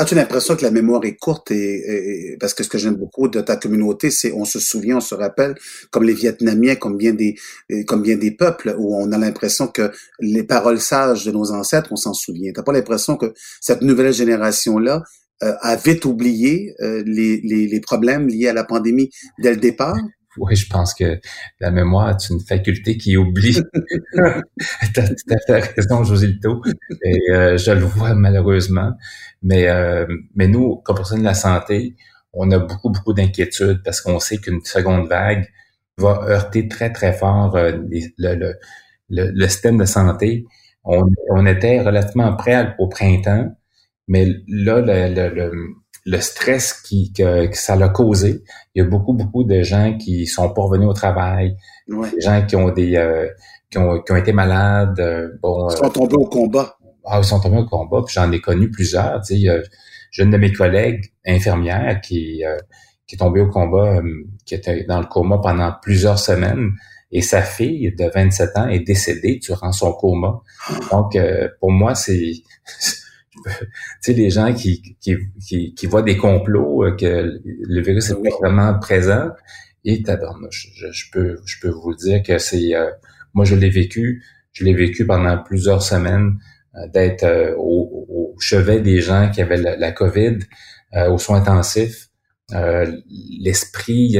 As-tu 0.00 0.14
l'impression 0.14 0.54
que 0.54 0.62
la 0.62 0.70
mémoire 0.70 1.04
est 1.04 1.16
courte 1.16 1.50
et, 1.50 2.36
parce 2.38 2.54
que 2.54 2.62
ce 2.62 2.68
que 2.68 2.78
j'aime 2.78 2.94
beaucoup 2.94 3.26
de 3.26 3.40
ta 3.40 3.56
communauté, 3.56 4.12
c'est 4.12 4.32
on 4.32 4.44
se 4.44 4.60
souvient, 4.60 4.98
on 4.98 5.00
se 5.00 5.16
rappelle, 5.16 5.56
comme 5.90 6.04
les 6.04 6.14
Vietnamiens, 6.14 6.76
comme 6.76 6.96
bien 6.96 7.12
des, 7.12 7.34
comme 7.86 8.02
bien 8.02 8.16
des 8.16 8.30
peuples, 8.30 8.76
où 8.78 8.96
on 8.96 9.10
a 9.10 9.18
l'impression 9.18 9.66
que 9.66 9.90
les 10.20 10.44
paroles 10.44 10.80
sages 10.80 11.24
de 11.24 11.32
nos 11.32 11.50
ancêtres, 11.50 11.88
on 11.90 11.96
s'en 11.96 12.14
souvient. 12.14 12.52
T'as 12.52 12.62
pas 12.62 12.72
l'impression 12.72 13.16
que 13.16 13.34
cette 13.60 13.82
nouvelle 13.82 14.12
génération-là 14.12 15.02
euh, 15.42 15.54
a 15.60 15.76
vite 15.76 16.04
oublié 16.04 16.74
euh, 16.80 17.02
les, 17.04 17.40
les, 17.42 17.66
les, 17.66 17.80
problèmes 17.80 18.26
liés 18.26 18.48
à 18.48 18.52
la 18.52 18.64
pandémie 18.64 19.10
dès 19.40 19.50
le 19.50 19.56
départ? 19.56 19.96
Oui, 20.38 20.56
je 20.56 20.68
pense 20.68 20.94
que 20.94 21.20
la 21.60 21.70
mémoire 21.70 22.10
est 22.10 22.30
une 22.30 22.40
faculté 22.40 22.96
qui 22.96 23.16
oublie. 23.16 23.60
tu 24.14 25.00
as 25.00 25.08
tout 25.08 25.34
à 25.34 25.38
fait 25.46 25.74
raison, 25.76 26.04
Josilto. 26.04 26.62
Et 27.02 27.18
euh, 27.32 27.56
je 27.56 27.72
le 27.72 27.84
vois 27.84 28.14
malheureusement. 28.14 28.92
Mais, 29.42 29.68
euh, 29.68 30.06
mais 30.34 30.48
nous, 30.48 30.76
comme 30.84 30.96
personne 30.96 31.20
de 31.20 31.24
la 31.24 31.34
santé, 31.34 31.96
on 32.32 32.50
a 32.50 32.58
beaucoup, 32.58 32.90
beaucoup 32.90 33.12
d'inquiétudes 33.12 33.82
parce 33.84 34.00
qu'on 34.00 34.20
sait 34.20 34.38
qu'une 34.38 34.64
seconde 34.64 35.08
vague 35.08 35.48
va 35.98 36.20
heurter 36.28 36.68
très, 36.68 36.92
très 36.92 37.12
fort 37.12 37.56
euh, 37.56 37.72
le, 38.18 38.34
le, 39.08 39.30
le, 39.34 39.48
système 39.48 39.78
de 39.78 39.84
santé. 39.84 40.44
On, 40.84 41.02
on 41.30 41.46
était 41.46 41.80
relativement 41.80 42.34
prêt 42.36 42.74
au 42.78 42.88
printemps, 42.88 43.50
mais 44.06 44.26
là, 44.48 44.80
le, 44.80 45.74
le 46.08 46.20
stress 46.20 46.72
qui, 46.72 47.12
que, 47.12 47.50
ça 47.52 47.76
l'a 47.76 47.90
causé. 47.90 48.42
Il 48.74 48.82
y 48.82 48.86
a 48.86 48.88
beaucoup, 48.88 49.12
beaucoup 49.12 49.44
de 49.44 49.62
gens 49.62 49.96
qui 49.98 50.26
sont 50.26 50.48
pas 50.54 50.62
revenus 50.62 50.88
au 50.88 50.94
travail, 50.94 51.54
des 51.86 52.20
gens 52.20 52.44
qui 52.46 52.56
ont 52.56 52.70
des 52.70 52.96
euh, 52.96 53.28
qui, 53.70 53.76
ont, 53.76 54.00
qui 54.00 54.12
ont 54.12 54.16
été 54.16 54.32
malades. 54.32 54.98
Euh, 55.00 55.28
bon, 55.42 55.68
ils 55.68 55.76
sont 55.76 55.90
tombés 55.90 56.16
au 56.16 56.24
combat. 56.24 56.78
Ah, 57.04 57.18
ils 57.22 57.24
sont 57.24 57.40
tombés 57.40 57.58
au 57.58 57.66
combat, 57.66 58.02
puis 58.06 58.14
j'en 58.14 58.32
ai 58.32 58.40
connu 58.40 58.70
plusieurs. 58.70 59.20
Tu 59.20 59.38
sais, 59.38 59.62
j'ai 60.10 60.22
une 60.22 60.30
de 60.30 60.38
mes 60.38 60.50
collègues 60.50 61.12
infirmières 61.26 62.00
qui, 62.00 62.42
euh, 62.42 62.56
qui 63.06 63.16
est 63.16 63.18
tombée 63.18 63.42
au 63.42 63.48
combat, 63.48 64.00
qui 64.46 64.54
était 64.54 64.84
dans 64.84 65.00
le 65.00 65.06
coma 65.06 65.38
pendant 65.38 65.74
plusieurs 65.82 66.18
semaines. 66.18 66.70
Et 67.10 67.20
sa 67.20 67.42
fille 67.42 67.94
de 67.94 68.10
27 68.14 68.56
ans 68.56 68.68
est 68.68 68.80
décédée 68.80 69.38
durant 69.42 69.72
son 69.72 69.92
coma. 69.92 70.40
Ah. 70.68 70.74
Donc, 70.90 71.18
pour 71.60 71.70
moi, 71.70 71.94
c'est 71.94 72.32
sais, 74.00 74.12
les 74.12 74.30
gens 74.30 74.52
qui, 74.54 74.96
qui, 75.00 75.16
qui, 75.46 75.74
qui, 75.74 75.86
voient 75.86 76.02
des 76.02 76.16
complots, 76.16 76.84
euh, 76.84 76.96
que 76.96 77.40
le 77.44 77.80
virus 77.82 78.10
est 78.10 78.14
vraiment 78.40 78.78
présent, 78.78 79.30
et 79.84 80.02
je, 80.50 80.68
je, 80.90 81.04
peux, 81.12 81.38
je 81.46 81.56
peux 81.60 81.70
vous 81.70 81.94
dire 81.94 82.22
que 82.22 82.38
c'est, 82.38 82.74
euh, 82.74 82.90
moi 83.34 83.44
je 83.44 83.54
l'ai 83.54 83.70
vécu, 83.70 84.22
je 84.52 84.64
l'ai 84.64 84.74
vécu 84.74 85.06
pendant 85.06 85.38
plusieurs 85.42 85.82
semaines 85.82 86.34
euh, 86.74 86.86
d'être 86.88 87.54
au, 87.56 88.06
au, 88.08 88.36
chevet 88.40 88.80
des 88.80 89.00
gens 89.00 89.30
qui 89.30 89.42
avaient 89.42 89.56
la, 89.56 89.90
COVID, 89.90 90.38
aux 91.10 91.18
soins 91.18 91.40
intensifs, 91.40 92.08
l'esprit, 93.40 94.16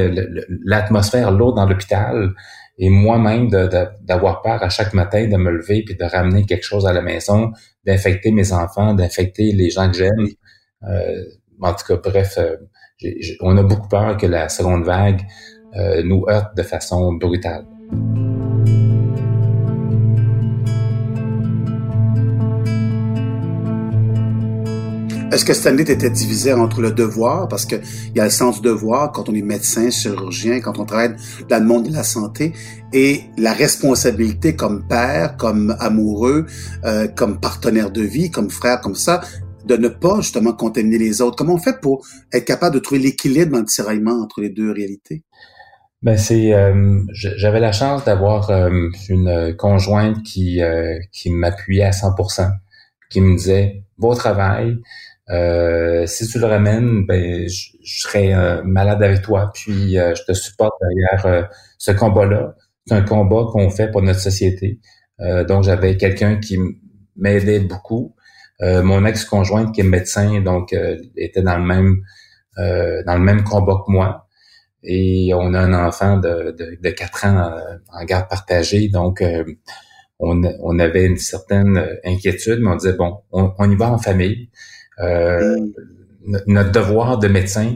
l'atmosphère 0.65 1.31
lourde 1.31 1.55
dans 1.55 1.65
l'hôpital, 1.65 2.33
et 2.79 2.89
moi-même 2.89 3.49
d'avoir 3.49 4.41
peur 4.41 4.63
à 4.63 4.69
chaque 4.69 4.93
matin 4.93 5.27
de 5.27 5.35
me 5.35 5.51
lever 5.51 5.83
puis 5.83 5.95
de 5.95 6.05
ramener 6.05 6.45
quelque 6.45 6.63
chose 6.63 6.87
à 6.87 6.93
la 6.93 7.01
maison, 7.01 7.51
d'infecter 7.85 8.31
mes 8.31 8.53
enfants, 8.53 8.93
d'infecter 8.93 9.51
les 9.51 9.69
gens 9.69 9.91
que 9.91 9.97
j'aime. 9.97 10.27
Euh, 10.87 11.23
en 11.61 11.73
tout 11.73 11.85
cas, 11.85 12.09
bref, 12.09 12.37
euh, 12.37 12.55
on 13.41 13.57
a 13.57 13.63
beaucoup 13.63 13.89
peur 13.89 14.15
que 14.15 14.25
la 14.25 14.47
seconde 14.47 14.85
vague 14.85 15.21
euh, 15.75 16.01
nous 16.03 16.25
heurte 16.29 16.55
de 16.55 16.63
façon 16.63 17.13
brutale. 17.13 17.65
Est-ce 25.31 25.45
que 25.45 25.53
cette 25.53 25.67
année, 25.67 25.85
tu 25.85 25.91
étais 25.91 26.09
divisé 26.09 26.53
entre 26.53 26.81
le 26.81 26.91
devoir, 26.91 27.47
parce 27.47 27.67
qu'il 27.67 27.81
y 28.15 28.19
a 28.19 28.23
le 28.23 28.31
sens 28.31 28.61
du 28.61 28.67
devoir 28.67 29.11
quand 29.11 29.29
on 29.29 29.35
est 29.35 29.43
médecin, 29.43 29.91
chirurgien, 29.91 30.59
quand 30.59 30.79
on 30.79 30.85
travaille 30.85 31.15
dans 31.47 31.59
le 31.59 31.65
monde 31.67 31.87
de 31.87 31.93
la 31.93 32.01
santé, 32.01 32.53
et 32.93 33.21
la 33.37 33.53
responsabilité 33.53 34.55
comme 34.55 34.87
père, 34.87 35.37
comme 35.37 35.75
amoureux, 35.79 36.47
euh, 36.83 37.07
comme 37.07 37.39
partenaire 37.39 37.91
de 37.91 38.01
vie, 38.01 38.31
comme 38.31 38.49
frère, 38.49 38.81
comme 38.81 38.95
ça, 38.95 39.21
de 39.65 39.77
ne 39.77 39.87
pas 39.87 40.21
justement 40.21 40.53
contaminer 40.53 40.97
les 40.97 41.21
autres. 41.21 41.35
Comment 41.35 41.53
on 41.53 41.59
fait 41.59 41.79
pour 41.79 42.03
être 42.33 42.45
capable 42.45 42.73
de 42.73 42.79
trouver 42.79 42.99
l'équilibre 42.99 43.51
dans 43.51 43.59
le 43.59 43.65
tiraillement 43.65 44.23
entre 44.23 44.41
les 44.41 44.49
deux 44.49 44.71
réalités? 44.71 45.23
Ben 46.01 46.17
c'est, 46.17 46.53
euh, 46.53 47.01
j'avais 47.13 47.59
la 47.59 47.71
chance 47.71 48.03
d'avoir 48.03 48.49
euh, 48.49 48.87
une 49.09 49.55
conjointe 49.57 50.23
qui 50.23 50.61
qui 51.11 51.29
m'appuyait 51.29 51.83
à 51.83 51.91
100%, 51.91 52.49
qui 53.11 53.21
me 53.21 53.35
disait 53.35 53.83
beau 53.99 54.15
travail, 54.15 54.79
euh, 55.29 56.07
si 56.07 56.27
tu 56.27 56.39
le 56.39 56.45
ramènes, 56.47 57.05
ben, 57.05 57.47
je, 57.47 57.69
serai 57.83 58.33
euh, 58.33 58.63
malade 58.63 59.03
avec 59.03 59.21
toi, 59.21 59.51
puis 59.53 59.97
euh, 59.97 60.15
je 60.15 60.23
te 60.23 60.33
supporte 60.33 60.73
derrière 60.81 61.49
ce 61.77 61.91
combat-là. 61.91 62.55
C'est 62.87 62.95
un 62.95 63.03
combat 63.03 63.45
qu'on 63.51 63.69
fait 63.69 63.91
pour 63.91 64.01
notre 64.01 64.19
société. 64.19 64.79
donc, 65.47 65.63
j'avais 65.63 65.97
quelqu'un 65.97 66.37
qui 66.37 66.57
m'aidait 67.15 67.59
beaucoup. 67.59 68.15
mon 68.61 69.05
ex-conjointe 69.05 69.73
qui 69.75 69.81
est 69.81 69.83
médecin, 69.83 70.41
donc 70.41 70.75
était 71.15 71.43
dans 71.43 71.57
le 71.57 71.63
même 71.65 72.01
dans 72.57 73.15
le 73.15 73.23
même 73.23 73.43
combat 73.43 73.75
que 73.85 73.91
moi. 73.91 74.27
Et 74.83 75.31
on 75.35 75.53
a 75.53 75.59
un 75.59 75.73
enfant 75.87 76.17
de, 76.17 76.55
de, 76.57 76.77
de 76.81 76.89
4 76.89 77.25
ans 77.25 77.57
en 77.93 78.05
garde 78.05 78.27
partagée, 78.29 78.89
donc 78.89 79.23
on, 80.19 80.41
on, 80.61 80.79
avait 80.79 81.05
une 81.05 81.17
certaine 81.17 81.85
inquiétude, 82.03 82.59
mais 82.61 82.71
on 82.71 82.75
disait, 82.75 82.93
bon, 82.93 83.19
on, 83.31 83.53
on 83.57 83.69
y 83.69 83.75
va 83.75 83.91
en 83.91 83.97
famille. 83.99 84.49
Euh, 85.01 85.57
notre 86.47 86.71
devoir 86.71 87.17
de 87.17 87.27
médecin 87.27 87.75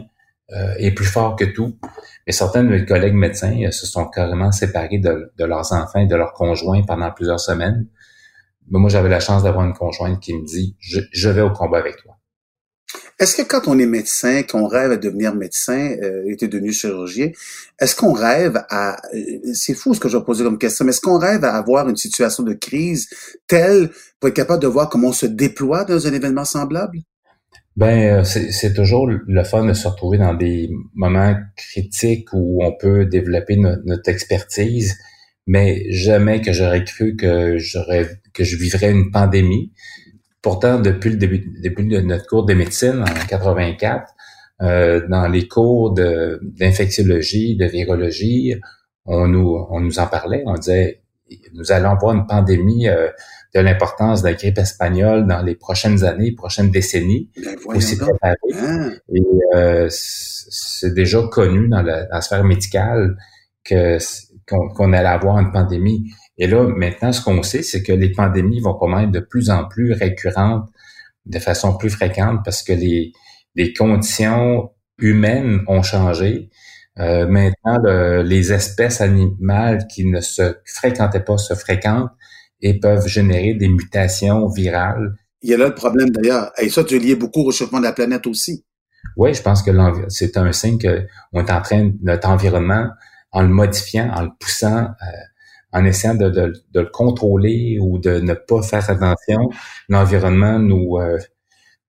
euh, 0.52 0.74
est 0.76 0.92
plus 0.92 1.06
fort 1.06 1.36
que 1.36 1.44
tout. 1.44 1.78
Mais 2.26 2.32
certains 2.32 2.64
de 2.64 2.68
mes 2.68 2.84
collègues 2.84 3.14
médecins 3.14 3.56
euh, 3.62 3.70
se 3.70 3.86
sont 3.86 4.06
carrément 4.06 4.52
séparés 4.52 4.98
de, 4.98 5.30
leurs 5.38 5.72
enfants 5.72 6.00
et 6.00 6.06
de 6.06 6.16
leurs 6.16 6.34
conjoints 6.34 6.82
pendant 6.82 7.10
plusieurs 7.12 7.40
semaines. 7.40 7.86
Mais 8.70 8.78
moi, 8.78 8.90
j'avais 8.90 9.08
la 9.08 9.20
chance 9.20 9.42
d'avoir 9.42 9.64
une 9.64 9.72
conjointe 9.72 10.20
qui 10.20 10.34
me 10.34 10.44
dit 10.44 10.76
je, 10.80 11.28
vais 11.30 11.40
au 11.40 11.50
combat 11.50 11.78
avec 11.78 11.96
toi. 11.96 12.16
Est-ce 13.18 13.36
que 13.36 13.42
quand 13.42 13.68
on 13.68 13.78
est 13.78 13.86
médecin, 13.86 14.42
qu'on 14.42 14.66
rêve 14.66 14.92
à 14.92 14.96
devenir 14.96 15.34
médecin, 15.34 15.96
euh, 16.02 16.30
était 16.30 16.48
devenu 16.48 16.72
chirurgien, 16.72 17.30
est-ce 17.78 17.96
qu'on 17.96 18.12
rêve 18.12 18.62
à, 18.70 18.96
c'est 19.54 19.74
fou 19.74 19.94
ce 19.94 20.00
que 20.00 20.08
je 20.08 20.18
vais 20.18 20.24
poser 20.24 20.44
comme 20.44 20.58
question, 20.58 20.84
mais 20.84 20.90
est-ce 20.90 21.00
qu'on 21.00 21.18
rêve 21.18 21.44
à 21.44 21.54
avoir 21.54 21.88
une 21.88 21.96
situation 21.96 22.42
de 22.42 22.52
crise 22.52 23.08
telle 23.46 23.90
pour 24.20 24.28
être 24.28 24.36
capable 24.36 24.62
de 24.62 24.66
voir 24.66 24.88
comment 24.88 25.08
on 25.08 25.12
se 25.12 25.26
déploie 25.26 25.84
dans 25.84 26.06
un 26.06 26.12
événement 26.12 26.44
semblable? 26.44 26.98
Ben, 27.76 28.20
euh, 28.20 28.24
c'est 28.24 28.72
toujours 28.72 29.08
le 29.08 29.44
fun 29.44 29.64
de 29.64 29.72
se 29.72 29.88
retrouver 29.88 30.18
dans 30.18 30.34
des 30.34 30.70
moments 30.94 31.34
critiques 31.56 32.28
où 32.32 32.64
on 32.64 32.72
peut 32.76 33.04
développer 33.04 33.56
notre 33.56 34.08
expertise, 34.08 34.96
mais 35.48 35.90
jamais 35.90 36.40
que 36.40 36.52
j'aurais 36.52 36.84
cru 36.84 37.16
que 37.16 37.58
j'aurais 37.58 38.08
que 38.32 38.44
je 38.44 38.56
vivrais 38.56 38.92
une 38.92 39.10
pandémie. 39.10 39.72
Pourtant, 40.40 40.78
depuis 40.80 41.10
le 41.10 41.16
début, 41.16 41.52
début 41.60 41.84
de 41.84 42.00
notre 42.00 42.26
cours 42.26 42.44
de 42.46 42.54
médecine 42.54 43.02
en 43.02 43.26
84, 43.26 44.12
euh, 44.62 45.06
dans 45.08 45.26
les 45.26 45.48
cours 45.48 45.94
d'infectiologie, 45.94 47.56
de, 47.56 47.66
virologie, 47.66 48.54
on 49.04 49.26
nous 49.26 49.66
on 49.70 49.80
nous 49.80 49.98
en 49.98 50.06
parlait, 50.06 50.44
on 50.46 50.54
disait 50.54 51.02
nous 51.54 51.72
allons 51.72 51.90
avoir 51.90 52.14
une 52.14 52.26
pandémie 52.26 52.88
euh, 52.88 53.08
de 53.54 53.60
l'importance 53.60 54.22
de 54.22 54.28
la 54.28 54.34
grippe 54.34 54.58
espagnole 54.58 55.26
dans 55.26 55.42
les 55.42 55.54
prochaines 55.54 56.04
années, 56.04 56.32
prochaines 56.32 56.70
décennies. 56.70 57.30
Ben, 57.36 57.56
aussi 57.66 57.96
préparé. 57.96 58.36
Ah. 58.54 58.88
Et 59.14 59.22
euh, 59.54 59.86
c'est 59.90 60.92
déjà 60.92 61.22
connu 61.30 61.68
dans 61.68 61.82
la, 61.82 62.20
sphère 62.20 62.44
médicale 62.44 63.16
que 63.64 63.98
qu'on 64.46 64.92
allait 64.92 65.08
avoir 65.08 65.38
une 65.38 65.52
pandémie. 65.52 66.10
Et 66.36 66.46
là, 66.46 66.66
maintenant, 66.66 67.12
ce 67.12 67.22
qu'on 67.22 67.42
sait, 67.42 67.62
c'est 67.62 67.82
que 67.82 67.92
les 67.92 68.10
pandémies 68.10 68.60
vont 68.60 68.76
être 68.98 69.10
de 69.10 69.20
plus 69.20 69.48
en 69.50 69.64
plus 69.66 69.92
récurrentes 69.92 70.68
de 71.24 71.38
façon 71.38 71.78
plus 71.78 71.88
fréquente 71.88 72.40
parce 72.44 72.62
que 72.62 72.72
les, 72.74 73.12
les 73.54 73.72
conditions 73.72 74.70
humaines 74.98 75.60
ont 75.66 75.82
changé. 75.82 76.50
Euh, 76.98 77.26
maintenant, 77.26 77.78
les 78.22 78.52
espèces 78.52 79.00
animales 79.00 79.86
qui 79.86 80.04
ne 80.04 80.20
se 80.20 80.56
fréquentaient 80.66 81.24
pas 81.24 81.38
se 81.38 81.54
fréquentent 81.54 82.10
et 82.64 82.80
peuvent 82.80 83.06
générer 83.06 83.54
des 83.54 83.68
mutations 83.68 84.48
virales. 84.48 85.14
Il 85.42 85.50
y 85.50 85.54
a 85.54 85.58
là 85.58 85.68
le 85.68 85.74
problème 85.74 86.08
d'ailleurs. 86.08 86.50
Et 86.58 86.70
ça, 86.70 86.82
tu 86.82 86.96
es 86.96 86.98
lié 86.98 87.14
beaucoup 87.14 87.42
au 87.42 87.46
réchauffement 87.48 87.78
de 87.78 87.84
la 87.84 87.92
planète 87.92 88.26
aussi. 88.26 88.64
Oui, 89.18 89.34
je 89.34 89.42
pense 89.42 89.62
que 89.62 89.70
c'est 90.08 90.38
un 90.38 90.50
signe 90.50 90.78
qu'on 90.78 91.40
est 91.40 91.52
en 91.52 91.60
train, 91.60 91.92
notre 92.02 92.28
environnement, 92.30 92.88
en 93.32 93.42
le 93.42 93.48
modifiant, 93.48 94.10
en 94.14 94.22
le 94.22 94.30
poussant, 94.40 94.86
euh, 94.86 95.06
en 95.72 95.84
essayant 95.84 96.14
de, 96.14 96.30
de, 96.30 96.52
de, 96.72 96.80
le 96.80 96.86
contrôler 96.86 97.78
ou 97.78 97.98
de 97.98 98.18
ne 98.20 98.32
pas 98.32 98.62
faire 98.62 98.88
attention, 98.88 99.50
l'environnement 99.90 100.58
nous, 100.58 100.96
euh, 100.98 101.18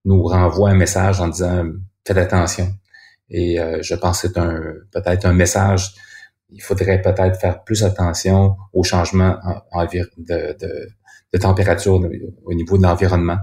nous 0.03 0.23
renvoie 0.23 0.71
un 0.71 0.75
message 0.75 1.21
en 1.21 1.29
disant 1.29 1.63
faites 2.05 2.17
attention. 2.17 2.67
Et 3.29 3.61
euh, 3.61 3.81
je 3.81 3.95
pense 3.95 4.21
que 4.21 4.27
c'est 4.27 4.37
un 4.37 4.59
peut-être 4.91 5.25
un 5.25 5.33
message 5.33 5.93
il 6.55 6.61
faudrait 6.61 7.01
peut-être 7.01 7.39
faire 7.39 7.63
plus 7.63 7.83
attention 7.83 8.55
aux 8.73 8.83
changements 8.83 9.37
de, 10.17 11.37
température 11.39 11.99
au 12.45 12.53
niveau 12.53 12.77
de 12.77 12.83
l'environnement. 12.83 13.37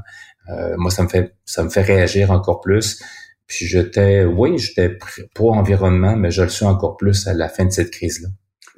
Euh, 0.49 0.75
moi, 0.79 0.91
ça 0.91 1.03
me 1.03 1.69
fait 1.69 1.83
réagir 1.83 2.31
encore 2.31 2.61
plus. 2.61 3.03
Puis 3.47 3.67
j'étais, 3.67 4.25
oui, 4.25 4.57
j'étais 4.59 4.97
pro 5.35 5.53
environnement, 5.53 6.17
mais 6.17 6.31
je 6.31 6.43
le 6.43 6.49
suis 6.49 6.65
encore 6.65 6.97
plus 6.97 7.27
à 7.29 7.35
la 7.35 7.51
fin 7.51 7.67
de 7.67 7.71
cette 7.71 7.91
crise-là. 7.91 8.29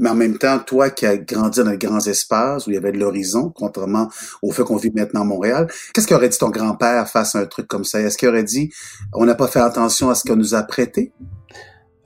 Mais 0.00 0.10
en 0.10 0.16
même 0.16 0.36
temps, 0.36 0.58
toi 0.58 0.90
qui 0.90 1.06
as 1.06 1.16
grandi 1.16 1.62
dans 1.62 1.70
les 1.70 1.78
grands 1.78 2.04
espaces 2.04 2.66
où 2.66 2.70
il 2.70 2.74
y 2.74 2.76
avait 2.76 2.90
de 2.90 2.98
l'horizon, 2.98 3.52
contrairement 3.54 4.10
au 4.42 4.50
fait 4.50 4.64
qu'on 4.64 4.76
vit 4.76 4.90
maintenant 4.92 5.20
à 5.20 5.24
Montréal, 5.24 5.68
qu'est-ce 5.92 6.08
qu'aurait 6.08 6.28
dit 6.28 6.38
ton 6.38 6.50
grand-père 6.50 7.08
face 7.08 7.36
à 7.36 7.38
un 7.38 7.46
truc 7.46 7.68
comme 7.68 7.84
ça? 7.84 8.00
Est-ce 8.00 8.18
qu'il 8.18 8.28
aurait 8.28 8.42
dit, 8.42 8.72
on 9.12 9.24
n'a 9.24 9.36
pas 9.36 9.46
fait 9.46 9.60
attention 9.60 10.10
à 10.10 10.16
ce 10.16 10.24
qu'on 10.24 10.34
nous 10.34 10.56
a 10.56 10.64
prêté? 10.64 11.12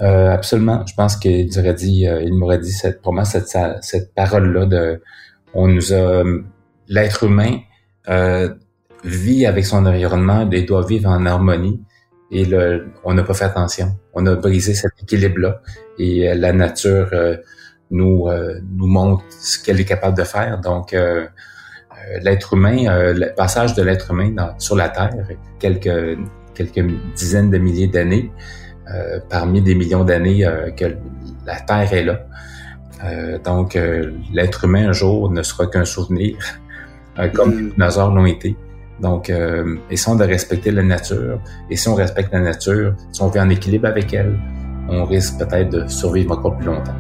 Euh, 0.01 0.31
absolument. 0.31 0.85
Je 0.87 0.95
pense 0.95 1.17
qu'il 1.17 1.51
aurait 1.59 1.75
dit, 1.75 2.07
euh, 2.07 2.23
il 2.23 2.35
m'aurait 2.35 2.59
dit 2.59 2.73
cette, 2.73 3.03
pour 3.03 3.13
moi 3.13 3.25
cette, 3.25 3.57
cette 3.83 4.15
parole-là 4.15 4.67
de, 4.67 5.03
on 5.55 5.67
nous 5.67 5.93
a, 5.93 6.23
l'être 6.89 7.25
humain 7.25 7.59
euh, 8.09 8.49
vit 9.05 9.45
avec 9.47 9.67
son 9.67 9.85
environnement 9.87 10.49
et 10.51 10.63
doit 10.63 10.87
vivre 10.87 11.11
en 11.11 11.27
harmonie. 11.27 11.83
Et 12.31 12.45
le, 12.45 12.89
on 13.05 13.15
n'a 13.15 13.23
pas 13.23 13.35
fait 13.35 13.47
attention. 13.47 13.97
On 14.13 14.27
a 14.27 14.35
brisé 14.37 14.75
cet 14.75 14.93
équilibre-là. 15.03 15.63
Et 15.99 16.33
la 16.35 16.53
nature 16.53 17.11
nous 17.91 18.29
nous 18.77 18.87
montre 18.87 19.25
ce 19.31 19.59
qu'elle 19.63 19.81
est 19.81 19.87
capable 19.87 20.17
de 20.17 20.25
faire. 20.25 20.61
Donc 20.61 20.95
l'être 22.21 22.53
humain, 22.53 23.13
le 23.15 23.35
passage 23.35 23.75
de 23.75 23.83
l'être 23.83 24.11
humain 24.11 24.31
dans, 24.31 24.59
sur 24.59 24.77
la 24.77 24.91
Terre, 24.91 25.27
quelques 25.59 26.19
quelques 26.59 26.85
dizaines 27.15 27.51
de 27.51 27.59
milliers 27.59 27.87
d'années, 27.87 28.31
euh, 28.95 29.19
parmi 29.29 29.61
des 29.61 29.75
millions 29.75 30.05
d'années 30.05 30.47
euh, 30.47 30.71
que 30.71 30.97
la 31.47 31.61
Terre 31.61 31.93
est 31.93 32.05
là. 32.05 32.21
Euh, 33.05 33.39
donc, 33.39 33.79
l'être 34.33 34.65
humain 34.65 34.89
un 34.89 34.93
jour 34.93 35.31
ne 35.31 35.43
sera 35.43 35.67
qu'un 35.67 35.85
souvenir, 35.85 36.37
comme 37.35 37.51
les 37.51 37.63
mm. 37.63 37.71
dinosaures 37.73 38.15
l'ont 38.15 38.27
été. 38.27 38.57
Donc, 39.01 39.33
essayons 39.91 40.17
de 40.17 40.25
respecter 40.25 40.73
la 40.73 40.83
nature. 40.83 41.41
Et 41.71 41.77
si 41.77 41.89
on 41.89 41.95
respecte 41.95 42.33
la 42.33 42.41
nature, 42.41 42.95
si 43.13 43.23
on 43.23 43.29
vit 43.29 43.39
en 43.39 43.49
équilibre 43.51 43.87
avec 43.87 44.13
elle, 44.13 44.37
on 44.89 45.05
risque 45.05 45.39
peut-être 45.39 45.71
de 45.71 45.87
survivre 45.87 46.33
encore 46.33 46.57
plus 46.57 46.67
longtemps. 46.67 46.97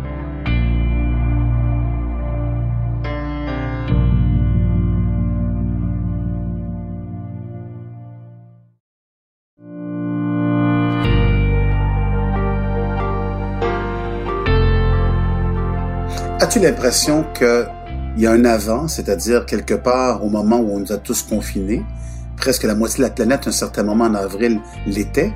As-tu 16.40 16.60
l'impression 16.60 17.24
qu'il 17.34 17.66
y 18.16 18.24
a 18.24 18.30
un 18.30 18.44
avant, 18.44 18.86
c'est-à-dire 18.86 19.44
quelque 19.44 19.74
part 19.74 20.24
au 20.24 20.28
moment 20.28 20.60
où 20.60 20.70
on 20.76 20.78
nous 20.78 20.92
a 20.92 20.96
tous 20.96 21.24
confinés, 21.24 21.82
presque 22.36 22.62
la 22.62 22.76
moitié 22.76 22.98
de 22.98 23.08
la 23.08 23.10
planète, 23.10 23.48
un 23.48 23.52
certain 23.52 23.82
moment 23.82 24.04
en 24.04 24.14
avril, 24.14 24.60
l'était, 24.86 25.32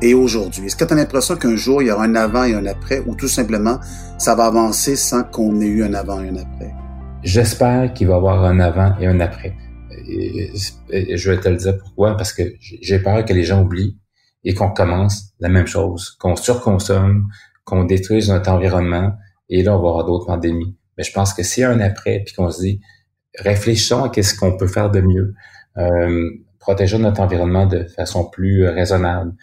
et 0.00 0.14
aujourd'hui? 0.14 0.66
Est-ce 0.66 0.76
que 0.76 0.84
tu 0.84 0.92
as 0.92 0.96
l'impression 0.96 1.34
qu'un 1.34 1.56
jour, 1.56 1.82
il 1.82 1.88
y 1.88 1.90
aura 1.90 2.04
un 2.04 2.14
avant 2.14 2.44
et 2.44 2.54
un 2.54 2.64
après, 2.66 3.02
ou 3.06 3.16
tout 3.16 3.26
simplement, 3.26 3.80
ça 4.18 4.36
va 4.36 4.44
avancer 4.44 4.94
sans 4.94 5.24
qu'on 5.24 5.60
ait 5.60 5.66
eu 5.66 5.82
un 5.82 5.94
avant 5.94 6.22
et 6.22 6.28
un 6.28 6.36
après? 6.36 6.72
J'espère 7.24 7.92
qu'il 7.92 8.06
va 8.06 8.14
y 8.14 8.16
avoir 8.16 8.44
un 8.44 8.60
avant 8.60 8.96
et 9.00 9.08
un 9.08 9.18
après. 9.18 9.52
Je 9.90 11.28
vais 11.28 11.40
te 11.40 11.48
le 11.48 11.56
dire 11.56 11.76
pourquoi, 11.76 12.16
parce 12.16 12.32
que 12.32 12.44
j'ai 12.60 13.00
peur 13.00 13.24
que 13.24 13.32
les 13.32 13.42
gens 13.42 13.62
oublient 13.62 13.98
et 14.44 14.54
qu'on 14.54 14.70
commence 14.70 15.32
la 15.40 15.48
même 15.48 15.66
chose, 15.66 16.16
qu'on 16.20 16.36
surconsomme, 16.36 17.26
qu'on 17.64 17.82
détruise 17.82 18.30
notre 18.30 18.52
environnement, 18.52 19.16
et 19.48 19.62
là, 19.62 19.76
on 19.78 19.82
va 19.82 19.88
avoir 19.88 20.04
d'autres 20.04 20.26
pandémies. 20.26 20.76
Mais 20.96 21.04
je 21.04 21.12
pense 21.12 21.34
que 21.34 21.42
s'il 21.42 21.62
y 21.62 21.64
a 21.64 21.70
un 21.70 21.80
après, 21.80 22.22
puis 22.24 22.34
qu'on 22.34 22.50
se 22.50 22.60
dit, 22.60 22.80
réfléchissons 23.38 24.04
à 24.04 24.08
qu'est-ce 24.08 24.34
qu'on 24.34 24.56
peut 24.56 24.66
faire 24.66 24.90
de 24.90 25.00
mieux, 25.00 25.34
euh, 25.76 26.30
protégeons 26.58 26.98
notre 26.98 27.20
environnement 27.20 27.66
de 27.66 27.84
façon 27.84 28.28
plus 28.28 28.66
raisonnable. 28.66 29.34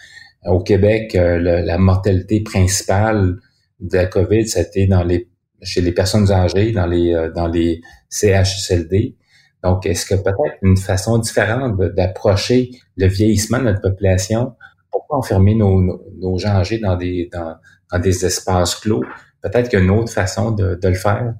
Au 0.45 0.59
Québec, 0.59 1.15
euh, 1.15 1.37
la 1.39 1.77
mortalité 1.77 2.41
principale 2.41 3.37
de 3.79 3.97
la 3.97 4.07
COVID, 4.07 4.47
c'était 4.47 4.87
dans 4.87 5.03
les 5.03 5.29
chez 5.61 5.79
les 5.79 5.93
personnes 5.93 6.29
âgées, 6.31 6.73
dans 6.73 6.85
les 6.85 7.13
euh, 7.13 7.31
dans 7.31 7.47
les 7.47 7.81
CHSLD. 8.09 9.15
Donc, 9.63 9.85
est-ce 9.85 10.05
que 10.05 10.15
peut-être 10.15 10.57
une 10.61 10.75
façon 10.75 11.17
différente 11.19 11.79
d'approcher 11.95 12.71
le 12.97 13.07
vieillissement 13.07 13.59
de 13.59 13.63
notre 13.65 13.81
population? 13.81 14.55
Pourquoi 14.91 15.17
enfermer 15.17 15.55
nos, 15.55 15.81
nos, 15.81 16.37
gens 16.37 16.49
âgés 16.49 16.79
dans 16.79 16.97
des 16.97 17.29
dans, 17.31 17.55
dans 17.89 17.99
des 17.99 18.25
espaces 18.25 18.75
clos? 18.75 19.03
Peut-être 19.43 19.69
qu'il 19.69 19.77
y 19.77 19.81
a 19.81 19.85
une 19.85 19.91
autre 19.91 20.11
façon 20.11 20.51
de, 20.51 20.79
le 20.81 20.95
faire. 20.95 21.35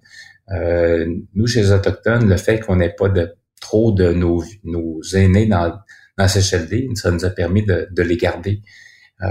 Euh, 0.52 1.08
nous, 1.34 1.48
chez 1.48 1.62
les 1.62 1.72
Autochtones, 1.72 2.30
le 2.30 2.38
fait 2.38 2.60
qu'on 2.60 2.76
n'ait 2.76 2.94
pas 2.94 3.10
de 3.10 3.34
trop 3.62 3.92
de 3.92 4.12
nos, 4.12 4.44
nos 4.64 5.02
aînés 5.16 5.48
dans, 5.48 5.74
dans 6.18 6.28
CHLD, 6.28 6.90
ça 6.96 7.12
nous 7.12 7.26
a 7.26 7.30
permis 7.30 7.66
de, 7.66 7.88
les 7.98 8.18
garder. 8.18 8.62
Euh, 9.22 9.28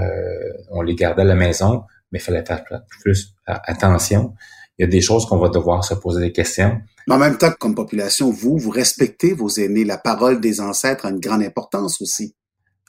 on 0.71 0.81
les 0.81 0.95
gardait 0.95 1.21
à 1.21 1.25
la 1.25 1.35
maison, 1.35 1.83
mais 2.11 2.19
il 2.19 2.21
fallait 2.21 2.43
faire 2.43 2.63
plus 3.01 3.35
attention. 3.45 4.33
Il 4.79 4.83
y 4.83 4.85
a 4.85 4.87
des 4.87 5.01
choses 5.01 5.27
qu'on 5.27 5.37
va 5.37 5.49
devoir 5.49 5.85
se 5.85 5.93
poser 5.93 6.19
des 6.21 6.31
questions. 6.31 6.81
Mais 7.07 7.13
en 7.13 7.19
même 7.19 7.37
temps, 7.37 7.51
comme 7.59 7.75
population, 7.75 8.31
vous, 8.31 8.57
vous 8.57 8.71
respectez 8.71 9.33
vos 9.33 9.49
aînés. 9.49 9.83
La 9.85 9.99
parole 9.99 10.41
des 10.41 10.59
ancêtres 10.61 11.05
a 11.05 11.09
une 11.09 11.19
grande 11.19 11.43
importance 11.43 12.01
aussi. 12.01 12.35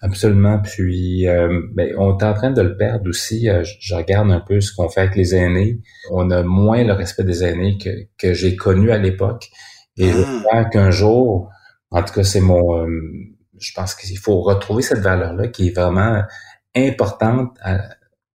Absolument. 0.04 0.58
Puis, 0.58 1.26
euh, 1.26 1.62
ben, 1.72 1.94
on 1.96 2.18
est 2.18 2.24
en 2.24 2.34
train 2.34 2.50
de 2.50 2.60
le 2.60 2.76
perdre 2.76 3.08
aussi. 3.08 3.48
Euh, 3.48 3.64
je 3.64 3.94
regarde 3.94 4.30
un 4.30 4.40
peu 4.40 4.60
ce 4.60 4.74
qu'on 4.74 4.90
fait 4.90 5.00
avec 5.00 5.16
les 5.16 5.34
aînés. 5.34 5.80
On 6.10 6.30
a 6.30 6.42
moins 6.42 6.84
le 6.84 6.92
respect 6.92 7.24
des 7.24 7.42
aînés 7.42 7.78
que, 7.78 7.88
que 8.18 8.34
j'ai 8.34 8.54
connu 8.54 8.90
à 8.90 8.98
l'époque. 8.98 9.48
Et 9.96 10.10
je 10.10 10.22
ah. 10.22 10.42
crois 10.44 10.64
qu'un 10.66 10.90
jour, 10.90 11.50
en 11.90 12.02
tout 12.02 12.12
cas, 12.12 12.22
c'est 12.22 12.42
mon... 12.42 12.84
Euh, 12.84 13.00
je 13.58 13.72
pense 13.74 13.94
qu'il 13.94 14.18
faut 14.18 14.42
retrouver 14.42 14.82
cette 14.82 14.98
valeur-là 14.98 15.48
qui 15.48 15.68
est 15.68 15.74
vraiment 15.74 16.22
importante 16.76 17.56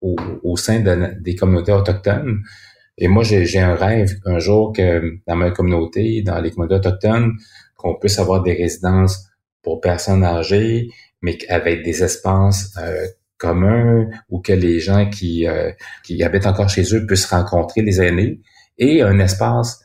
au, 0.01 0.15
au, 0.41 0.57
sein 0.57 0.79
des 1.19 1.35
communautés 1.35 1.73
autochtones. 1.73 2.41
Et 2.97 3.07
moi, 3.07 3.23
j'ai 3.23 3.59
un 3.59 3.75
rêve 3.75 4.15
un 4.25 4.39
jour 4.39 4.73
que 4.73 5.19
dans 5.27 5.35
ma 5.35 5.51
communauté, 5.51 6.23
dans 6.23 6.39
les 6.39 6.49
communautés 6.49 6.87
autochtones, 6.87 7.33
qu'on 7.75 7.93
puisse 7.93 8.17
avoir 8.17 8.41
des 8.41 8.53
résidences 8.53 9.29
pour 9.61 9.81
personnes 9.81 10.23
âgées, 10.23 10.89
mais 11.21 11.37
avec 11.49 11.83
des 11.83 12.03
espaces 12.03 12.71
euh, 12.77 13.05
communs 13.37 14.09
où 14.29 14.39
que 14.39 14.53
les 14.53 14.79
gens 14.79 15.09
qui, 15.09 15.47
euh, 15.47 15.71
qui 16.03 16.21
habitent 16.23 16.45
encore 16.45 16.69
chez 16.69 16.93
eux 16.93 17.05
puissent 17.05 17.25
rencontrer 17.25 17.81
les 17.81 18.01
aînés 18.01 18.41
et 18.77 19.01
un 19.01 19.19
espace 19.19 19.81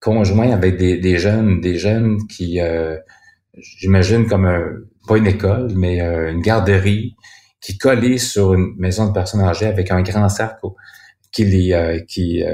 conjoint 0.00 0.50
avec 0.50 0.76
des, 0.76 0.98
des 0.98 1.18
jeunes, 1.18 1.60
des 1.60 1.78
jeunes 1.78 2.18
qui, 2.28 2.60
euh, 2.60 2.96
j'imagine 3.56 4.26
comme 4.26 4.46
un, 4.46 4.62
pas 5.08 5.16
une 5.16 5.26
école, 5.26 5.72
mais 5.74 6.00
une 6.00 6.40
garderie 6.40 7.14
qui 7.60 7.78
collait 7.78 8.18
sur 8.18 8.54
une 8.54 8.74
maison 8.76 9.08
de 9.08 9.12
personnes 9.12 9.40
âgées 9.40 9.66
avec 9.66 9.90
un 9.90 10.02
grand 10.02 10.28
cercle 10.28 10.66
qui 11.32 11.44
les, 11.44 12.04
qui, 12.06 12.44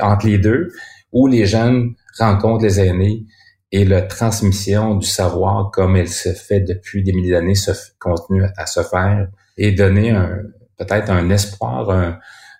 entre 0.00 0.26
les 0.26 0.38
deux, 0.38 0.72
où 1.12 1.26
les 1.26 1.46
jeunes 1.46 1.94
rencontrent 2.18 2.64
les 2.64 2.80
aînés 2.80 3.24
et 3.72 3.86
la 3.86 4.02
transmission 4.02 4.94
du 4.96 5.06
savoir 5.06 5.70
comme 5.70 5.96
elle 5.96 6.08
se 6.08 6.32
fait 6.34 6.60
depuis 6.60 7.02
des 7.02 7.12
milliers 7.12 7.32
d'années 7.32 7.54
continue 7.98 8.44
à 8.56 8.66
se 8.66 8.82
faire 8.82 9.28
et 9.56 9.72
donner 9.72 10.10
un, 10.10 10.42
peut-être 10.76 11.10
un 11.10 11.30
espoir, 11.30 12.18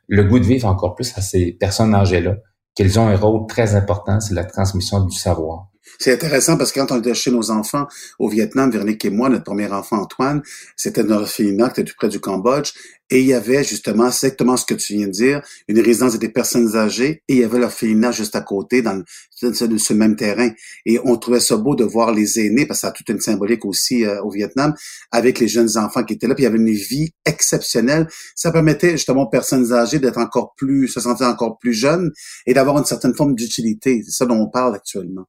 le 0.08 0.24
goût 0.24 0.38
de 0.38 0.44
vivre 0.44 0.66
encore 0.66 0.94
plus 0.94 1.16
à 1.16 1.20
ces 1.20 1.52
personnes 1.52 1.94
âgées-là, 1.94 2.36
qu'ils 2.74 2.98
ont 2.98 3.08
un 3.08 3.16
rôle 3.16 3.46
très 3.46 3.74
important, 3.74 4.20
c'est 4.20 4.34
la 4.34 4.44
transmission 4.44 5.04
du 5.04 5.16
savoir. 5.16 5.68
C'est 6.02 6.14
intéressant 6.14 6.56
parce 6.56 6.72
que 6.72 6.80
quand 6.80 6.90
on 6.90 6.98
était 6.98 7.14
chez 7.14 7.30
nos 7.30 7.52
enfants 7.52 7.86
au 8.18 8.28
Vietnam, 8.28 8.72
Véronique 8.72 9.04
et 9.04 9.10
moi, 9.10 9.28
notre 9.28 9.44
premier 9.44 9.68
enfant 9.68 9.98
Antoine, 9.98 10.42
c'était 10.74 11.04
dans 11.04 11.20
l'orphelinat 11.20 11.70
qui 11.70 11.80
était 11.80 11.90
tout 11.92 11.94
près 11.96 12.08
du 12.08 12.18
Cambodge, 12.18 12.72
et 13.08 13.20
il 13.20 13.26
y 13.26 13.34
avait 13.34 13.62
justement 13.62 14.08
exactement 14.08 14.56
ce 14.56 14.66
que 14.66 14.74
tu 14.74 14.94
viens 14.94 15.06
de 15.06 15.12
dire, 15.12 15.42
une 15.68 15.78
résidence 15.78 16.18
des 16.18 16.30
personnes 16.30 16.74
âgées, 16.74 17.22
et 17.28 17.34
il 17.34 17.38
y 17.38 17.44
avait 17.44 17.60
l'orphelinat 17.60 18.10
juste 18.10 18.34
à 18.34 18.40
côté, 18.40 18.82
dans 18.82 19.00
ce 19.40 19.92
même 19.92 20.16
terrain. 20.16 20.50
Et 20.86 20.98
on 21.04 21.16
trouvait 21.18 21.38
ça 21.38 21.56
beau 21.56 21.76
de 21.76 21.84
voir 21.84 22.12
les 22.12 22.40
aînés, 22.40 22.66
parce 22.66 22.80
que 22.80 22.80
ça 22.80 22.88
a 22.88 22.90
toute 22.90 23.08
une 23.08 23.20
symbolique 23.20 23.64
aussi 23.64 24.04
euh, 24.04 24.20
au 24.24 24.30
Vietnam, 24.32 24.74
avec 25.12 25.38
les 25.38 25.46
jeunes 25.46 25.78
enfants 25.78 26.02
qui 26.02 26.14
étaient 26.14 26.26
là, 26.26 26.34
puis 26.34 26.42
il 26.42 26.46
y 26.46 26.48
avait 26.48 26.58
une 26.58 26.72
vie 26.72 27.12
exceptionnelle. 27.24 28.08
Ça 28.34 28.50
permettait 28.50 28.90
justement 28.90 29.22
aux 29.22 29.30
personnes 29.30 29.72
âgées 29.72 30.00
d'être 30.00 30.18
encore 30.18 30.54
plus, 30.56 30.88
se 30.88 30.98
sentir 30.98 31.28
encore 31.28 31.60
plus 31.60 31.74
jeunes 31.74 32.10
et 32.44 32.54
d'avoir 32.54 32.76
une 32.78 32.86
certaine 32.86 33.14
forme 33.14 33.36
d'utilité. 33.36 34.02
C'est 34.04 34.10
ça 34.10 34.26
dont 34.26 34.40
on 34.40 34.48
parle 34.48 34.74
actuellement. 34.74 35.26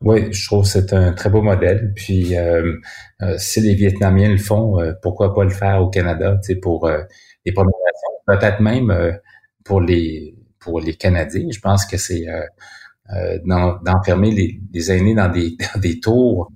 Oui, 0.00 0.32
je 0.32 0.46
trouve 0.46 0.62
que 0.62 0.68
c'est 0.68 0.92
un 0.92 1.12
très 1.12 1.28
beau 1.28 1.42
modèle. 1.42 1.92
Puis 1.94 2.36
euh, 2.36 2.76
euh, 3.22 3.34
si 3.38 3.60
les 3.60 3.74
Vietnamiens 3.74 4.28
le 4.28 4.38
font, 4.38 4.80
euh, 4.80 4.92
pourquoi 5.02 5.34
pas 5.34 5.42
le 5.42 5.50
faire 5.50 5.82
au 5.82 5.90
Canada, 5.90 6.38
tu 6.42 6.54
sais, 6.54 6.60
pour 6.60 6.88
les 7.44 7.52
Premières 7.52 7.72
peut-être 8.26 8.60
même 8.60 9.18
pour 9.64 9.80
les 9.80 10.36
pour 10.60 10.80
les 10.80 10.94
Canadiens. 10.94 11.48
Je 11.50 11.60
pense 11.60 11.86
que 11.86 11.96
c'est 11.96 12.26
d'enfermer 13.44 14.30
les, 14.32 14.60
les, 14.72 14.92
aînés 14.92 15.14
dans 15.14 15.28
des, 15.28 15.56
dans 15.74 15.80
des 15.80 15.98
tours. 16.00 16.52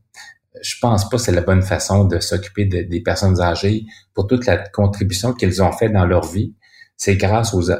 Je 0.62 0.74
pense 0.80 1.08
pas 1.08 1.16
que 1.16 1.22
c'est 1.22 1.32
la 1.32 1.40
bonne 1.40 1.62
façon 1.62 2.04
de 2.04 2.18
s'occuper 2.20 2.66
des 2.66 3.00
personnes 3.02 3.40
âgées 3.40 3.84
pour 4.14 4.26
toute 4.26 4.46
la 4.46 4.58
contribution 4.58 5.32
qu'ils 5.32 5.62
ont 5.62 5.72
fait 5.72 5.88
dans 5.88 6.06
leur 6.06 6.26
vie. 6.26 6.54
C'est 6.96 7.16
grâce 7.16 7.54
aux, 7.54 7.70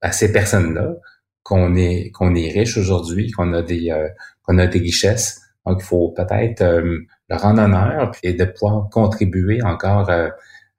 à 0.00 0.12
ces 0.12 0.32
personnes-là 0.32 0.94
qu'on 1.42 1.74
est 1.74 2.10
qu'on 2.12 2.34
est 2.34 2.50
riche 2.50 2.78
aujourd'hui, 2.78 3.30
qu'on 3.32 3.52
a 3.52 3.62
des 3.62 3.90
qu'on 4.50 4.58
a 4.58 4.66
des 4.66 4.78
richesses. 4.78 5.40
Donc, 5.66 5.78
il 5.80 5.84
faut 5.84 6.10
peut-être 6.10 6.62
euh, 6.62 6.98
leur 7.28 7.42
rendre 7.42 7.62
honneur 7.62 8.12
et 8.22 8.32
de 8.32 8.44
pouvoir 8.44 8.88
contribuer 8.90 9.62
encore 9.62 10.10
euh, 10.10 10.28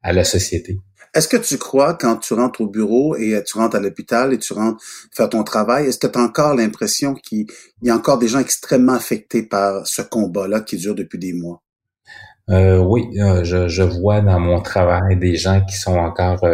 à 0.03 0.12
la 0.12 0.23
société. 0.23 0.79
Est-ce 1.13 1.27
que 1.27 1.38
tu 1.38 1.57
crois, 1.57 1.93
quand 1.93 2.17
tu 2.17 2.34
rentres 2.34 2.62
au 2.62 2.67
bureau 2.67 3.15
et 3.15 3.41
tu 3.45 3.57
rentres 3.57 3.75
à 3.75 3.79
l'hôpital 3.79 4.34
et 4.34 4.38
tu 4.38 4.53
rentres 4.53 4.81
faire 5.12 5.29
ton 5.29 5.43
travail, 5.43 5.88
est-ce 5.88 5.99
que 5.99 6.07
tu 6.07 6.17
as 6.17 6.21
encore 6.21 6.55
l'impression 6.55 7.13
qu'il 7.13 7.47
y 7.81 7.89
a 7.89 7.95
encore 7.95 8.17
des 8.17 8.29
gens 8.29 8.39
extrêmement 8.39 8.93
affectés 8.93 9.43
par 9.43 9.86
ce 9.86 10.01
combat-là 10.01 10.62
qui 10.62 10.77
dure 10.77 10.95
depuis 10.95 11.19
des 11.19 11.34
mois? 11.34 11.62
Euh, 12.49 12.77
oui, 12.77 13.07
je, 13.43 13.67
je, 13.67 13.84
vois 13.84 14.21
dans 14.21 14.39
mon 14.39 14.62
travail 14.62 15.17
des 15.17 15.36
gens 15.36 15.63
qui 15.65 15.75
sont 15.75 15.97
encore 15.97 16.45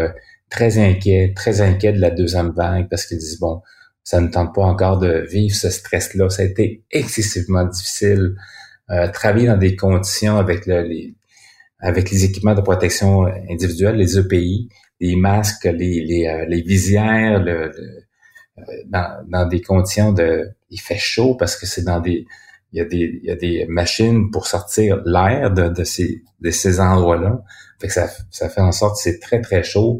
très 0.49 0.79
inquiets, 0.79 1.33
très 1.35 1.61
inquiets 1.61 1.93
de 1.93 2.01
la 2.01 2.09
deuxième 2.09 2.49
vague 2.49 2.89
parce 2.89 3.05
qu'ils 3.05 3.19
disent, 3.19 3.39
bon, 3.39 3.61
ça 4.07 4.21
ne 4.21 4.29
tente 4.29 4.55
pas 4.55 4.61
encore 4.61 4.99
de 4.99 5.25
vivre 5.29 5.53
ce 5.53 5.69
stress-là. 5.69 6.29
Ça 6.29 6.43
a 6.43 6.45
été 6.45 6.81
excessivement 6.91 7.65
difficile. 7.65 8.37
Euh, 8.89 9.09
travailler 9.09 9.47
dans 9.47 9.57
des 9.57 9.75
conditions 9.75 10.37
avec 10.37 10.65
le, 10.65 10.83
les 10.83 11.13
avec 11.81 12.09
les 12.09 12.23
équipements 12.23 12.55
de 12.55 12.61
protection 12.61 13.25
individuelle, 13.25 13.97
les 13.97 14.17
EPI, 14.17 14.69
les 15.01 15.17
masques, 15.17 15.65
les, 15.65 16.05
les, 16.05 16.25
euh, 16.25 16.45
les 16.47 16.61
visières, 16.61 17.43
le, 17.43 17.69
euh, 18.59 18.61
dans, 18.85 19.25
dans, 19.27 19.45
des 19.45 19.59
conditions 19.59 20.13
de... 20.13 20.51
Il 20.69 20.79
fait 20.79 20.97
chaud 20.97 21.35
parce 21.35 21.57
que 21.57 21.65
c'est 21.65 21.83
dans 21.83 21.99
des... 21.99 22.25
Il 22.71 22.79
y, 22.79 22.81
a 22.81 22.85
des, 22.85 23.19
il 23.21 23.27
y 23.27 23.31
a 23.31 23.35
des 23.35 23.65
machines 23.67 24.31
pour 24.31 24.47
sortir 24.47 25.01
l'air 25.05 25.51
de, 25.51 25.67
de, 25.67 25.83
ces, 25.83 26.23
de 26.39 26.49
ces 26.49 26.79
endroits-là. 26.79 27.41
Fait 27.81 27.87
que 27.87 27.93
ça, 27.93 28.09
ça 28.31 28.47
fait 28.47 28.61
en 28.61 28.71
sorte 28.71 28.95
que 28.95 29.01
c'est 29.01 29.19
très, 29.19 29.41
très 29.41 29.63
chaud. 29.63 29.99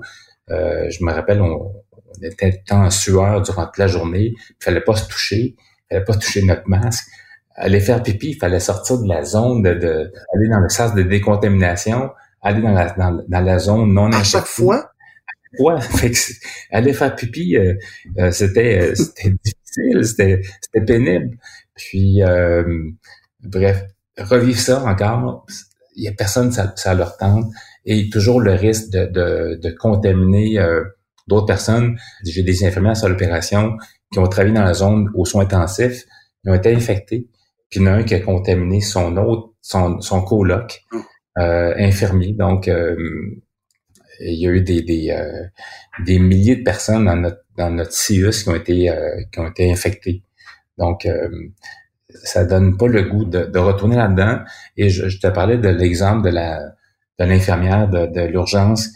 Euh, 0.49 0.89
je 0.89 1.03
me 1.03 1.11
rappelle, 1.11 1.41
on, 1.41 1.73
on 2.07 2.21
était 2.23 2.61
en 2.71 2.89
sueur 2.89 3.41
durant 3.41 3.65
toute 3.65 3.77
la 3.77 3.87
journée. 3.87 4.33
Il 4.35 4.63
fallait 4.63 4.81
pas 4.81 4.95
se 4.95 5.07
toucher. 5.07 5.55
Il 5.57 5.93
fallait 5.93 6.05
pas 6.05 6.13
toucher 6.15 6.41
notre 6.43 6.67
masque. 6.67 7.05
Aller 7.55 7.79
faire 7.79 8.03
pipi, 8.03 8.31
il 8.31 8.37
fallait 8.37 8.59
sortir 8.59 8.99
de 8.99 9.07
la 9.07 9.23
zone 9.23 9.63
de, 9.63 9.73
de 9.73 10.11
aller 10.35 10.47
dans 10.47 10.59
le 10.59 10.69
sas 10.69 10.93
de 10.93 11.01
décontamination, 11.01 12.11
aller 12.41 12.61
dans 12.61 12.71
la, 12.71 12.93
dans, 13.27 13.41
la 13.41 13.59
zone 13.59 13.93
non 13.93 14.11
À 14.11 14.23
chaque 14.23 14.45
fois? 14.45 14.91
Ouais, 15.59 15.81
fait 15.81 16.11
que 16.11 16.17
aller 16.71 16.93
faire 16.93 17.15
pipi, 17.15 17.57
euh, 17.57 17.73
euh, 18.19 18.31
c'était 18.31 18.91
euh, 18.91 18.95
c'était 18.95 19.29
difficile, 19.43 20.05
c'était 20.05 20.41
c'était 20.61 20.85
pénible. 20.85 21.37
Puis 21.75 22.21
bref, 23.43 23.83
revivre 24.19 24.59
ça 24.59 24.83
encore, 24.83 25.45
il 25.95 26.03
y 26.03 26.07
a 26.07 26.11
personne 26.11 26.51
ça, 26.51 26.73
ça 26.75 26.93
leur 26.93 27.17
tente 27.17 27.45
et 27.85 28.09
toujours 28.09 28.41
le 28.41 28.53
risque 28.53 28.89
de, 28.91 29.05
de, 29.05 29.59
de 29.61 29.69
contaminer 29.71 30.59
d'autres 31.27 31.45
personnes. 31.45 31.97
J'ai 32.23 32.43
des 32.43 32.65
infirmières 32.65 32.97
sur 32.97 33.09
l'opération 33.09 33.77
qui 34.11 34.19
ont 34.19 34.27
travaillé 34.27 34.53
dans 34.53 34.63
la 34.63 34.73
zone 34.73 35.09
aux 35.15 35.25
soins 35.25 35.43
intensifs, 35.43 36.05
ils 36.43 36.51
ont 36.51 36.53
été 36.53 36.73
infectés, 36.73 37.27
puis 37.69 37.79
il 37.79 37.83
y 37.83 37.89
en 37.89 37.91
a 37.91 37.95
un 37.95 38.03
qui 38.03 38.15
a 38.15 38.19
contaminé 38.19 38.81
son 38.81 39.17
autre, 39.17 39.53
son, 39.61 39.99
son 39.99 40.21
coloc 40.21 40.81
oh. 40.93 40.97
euh, 41.39 41.73
infirmier. 41.77 42.33
Donc, 42.33 42.67
euh, 42.67 42.95
il 44.19 44.39
y 44.39 44.47
a 44.47 44.51
eu 44.51 44.61
des, 44.61 44.81
des, 44.81 45.11
euh, 45.11 45.43
des 46.05 46.19
milliers 46.19 46.55
de 46.55 46.63
personnes 46.63 47.05
dans 47.05 47.17
notre, 47.17 47.43
dans 47.57 47.69
notre 47.69 47.91
CIUS 47.91 48.43
qui 48.43 48.49
ont 48.49 48.55
été, 48.55 48.91
qui 49.31 49.39
ont 49.39 49.47
été 49.47 49.69
infectées. 49.71 50.23
Donc, 50.77 51.07
ça 52.23 52.45
donne 52.45 52.77
pas 52.77 52.87
le 52.87 53.03
goût 53.03 53.25
de, 53.25 53.45
de 53.45 53.59
retourner 53.59 53.95
là-dedans. 53.95 54.39
Et 54.75 54.89
je, 54.89 55.09
je, 55.09 55.19
te 55.19 55.27
parlais 55.27 55.57
de 55.57 55.69
l'exemple 55.69 56.23
de 56.23 56.29
la 56.29 56.61
de 57.19 57.25
l'infirmière 57.25 57.87
de, 57.89 58.05
de 58.05 58.21
l'urgence 58.21 58.89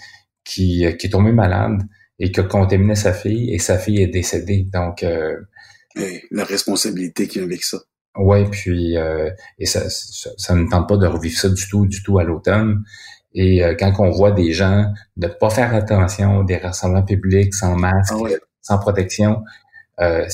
qui, 0.44 0.86
qui 1.00 1.08
est 1.08 1.10
tombée 1.10 1.32
malade 1.32 1.82
et 2.21 2.31
qui 2.31 2.39
a 2.39 2.43
contaminé 2.43 2.95
sa 2.95 3.13
fille 3.13 3.53
et 3.53 3.57
sa 3.57 3.77
fille 3.77 4.01
est 4.01 4.07
décédée. 4.07 4.67
Donc, 4.71 5.01
euh, 5.03 5.38
la 6.29 6.45
responsabilité 6.45 7.27
qui 7.27 7.39
vient 7.39 7.47
avec 7.47 7.63
ça. 7.63 7.79
Ouais, 8.15 8.45
puis 8.49 8.95
euh, 8.95 9.31
et 9.57 9.65
ça, 9.65 9.89
ça, 9.89 10.55
ne 10.55 10.69
tente 10.69 10.88
pas 10.88 10.97
de 10.97 11.07
revivre 11.07 11.38
ça 11.38 11.49
du 11.49 11.67
tout, 11.67 11.88
du 11.88 12.03
tout 12.03 12.19
à 12.19 12.23
l'automne. 12.23 12.84
Et 13.34 13.63
euh, 13.63 13.75
quand 13.77 13.91
on 13.99 14.12
voit 14.12 14.31
des 14.31 14.53
gens 14.53 14.93
ne 15.17 15.27
pas 15.27 15.49
faire 15.49 15.73
attention, 15.73 16.43
des 16.43 16.57
rassemblements 16.57 17.03
publics 17.03 17.53
sans 17.55 17.75
masque, 17.75 18.13
ah 18.13 18.29
sans 18.62 18.77
protection, 18.77 19.43
euh, 19.99 20.25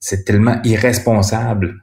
c'est 0.00 0.24
tellement 0.24 0.60
irresponsable. 0.64 1.76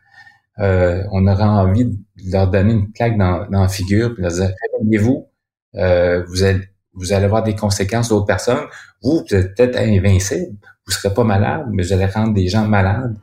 Euh, 0.59 1.03
on 1.11 1.27
aurait 1.27 1.43
envie 1.43 1.85
de 1.85 1.97
leur 2.29 2.49
donner 2.49 2.73
une 2.73 2.91
claque 2.91 3.17
dans, 3.17 3.47
dans 3.49 3.61
la 3.61 3.69
figure, 3.69 4.13
puis 4.13 4.23
leur 4.23 4.33
dire 4.33 4.51
réveillez-vous, 4.73 5.27
vous 5.73 6.43
allez 6.43 6.67
vous 6.95 7.13
allez 7.13 7.25
avoir 7.25 7.43
des 7.43 7.55
conséquences 7.55 8.09
d'autres 8.09 8.25
personnes. 8.25 8.65
Vous, 9.03 9.23
vous 9.27 9.35
êtes 9.35 9.55
peut-être 9.55 9.77
invincible, 9.77 10.55
vous 10.85 10.93
serez 10.93 11.13
pas 11.13 11.23
malade, 11.23 11.67
mais 11.71 11.83
vous 11.83 11.93
allez 11.93 12.05
rendre 12.05 12.33
des 12.33 12.47
gens 12.47 12.67
malades 12.67 13.15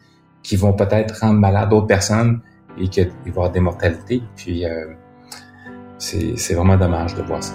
qui 0.43 0.57
vont 0.57 0.73
peut-être 0.73 1.21
rendre 1.21 1.39
malades 1.39 1.71
d'autres 1.71 1.87
personnes 1.87 2.41
et 2.79 2.89
qu'il 2.89 3.09
va 3.09 3.13
y 3.27 3.29
avoir 3.29 3.51
des 3.51 3.61
mortalités. 3.61 4.23
Puis 4.37 4.65
euh, 4.65 4.87
c'est 5.99 6.55
vraiment 6.55 6.77
dommage 6.77 7.15
de 7.15 7.23
voir 7.23 7.43
ça. 7.43 7.55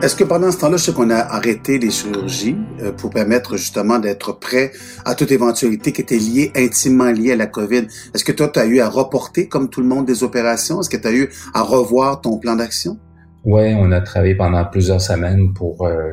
Est-ce 0.00 0.14
que 0.14 0.22
pendant 0.22 0.52
ce 0.52 0.58
temps-là, 0.58 0.76
je 0.76 0.84
sais 0.84 0.92
qu'on 0.92 1.10
a 1.10 1.16
arrêté 1.16 1.76
les 1.76 1.90
chirurgies 1.90 2.56
euh, 2.80 2.92
pour 2.92 3.10
permettre 3.10 3.56
justement 3.56 3.98
d'être 3.98 4.38
prêt 4.38 4.70
à 5.04 5.16
toute 5.16 5.32
éventualité 5.32 5.92
qui 5.92 6.02
était 6.02 6.18
liée, 6.18 6.52
intimement 6.54 7.10
liée 7.10 7.32
à 7.32 7.36
la 7.36 7.48
COVID? 7.48 7.88
Est-ce 8.14 8.24
que 8.24 8.30
toi, 8.30 8.48
tu 8.48 8.60
as 8.60 8.66
eu 8.66 8.78
à 8.78 8.88
reporter, 8.88 9.48
comme 9.48 9.68
tout 9.68 9.80
le 9.80 9.88
monde, 9.88 10.06
des 10.06 10.22
opérations? 10.22 10.80
Est-ce 10.80 10.88
que 10.88 10.96
tu 10.96 11.08
as 11.08 11.12
eu 11.12 11.28
à 11.52 11.62
revoir 11.62 12.20
ton 12.20 12.38
plan 12.38 12.54
d'action? 12.54 12.96
Oui, 13.44 13.74
on 13.74 13.90
a 13.90 14.00
travaillé 14.00 14.36
pendant 14.36 14.64
plusieurs 14.66 15.00
semaines 15.00 15.52
pour 15.52 15.84
euh, 15.84 16.12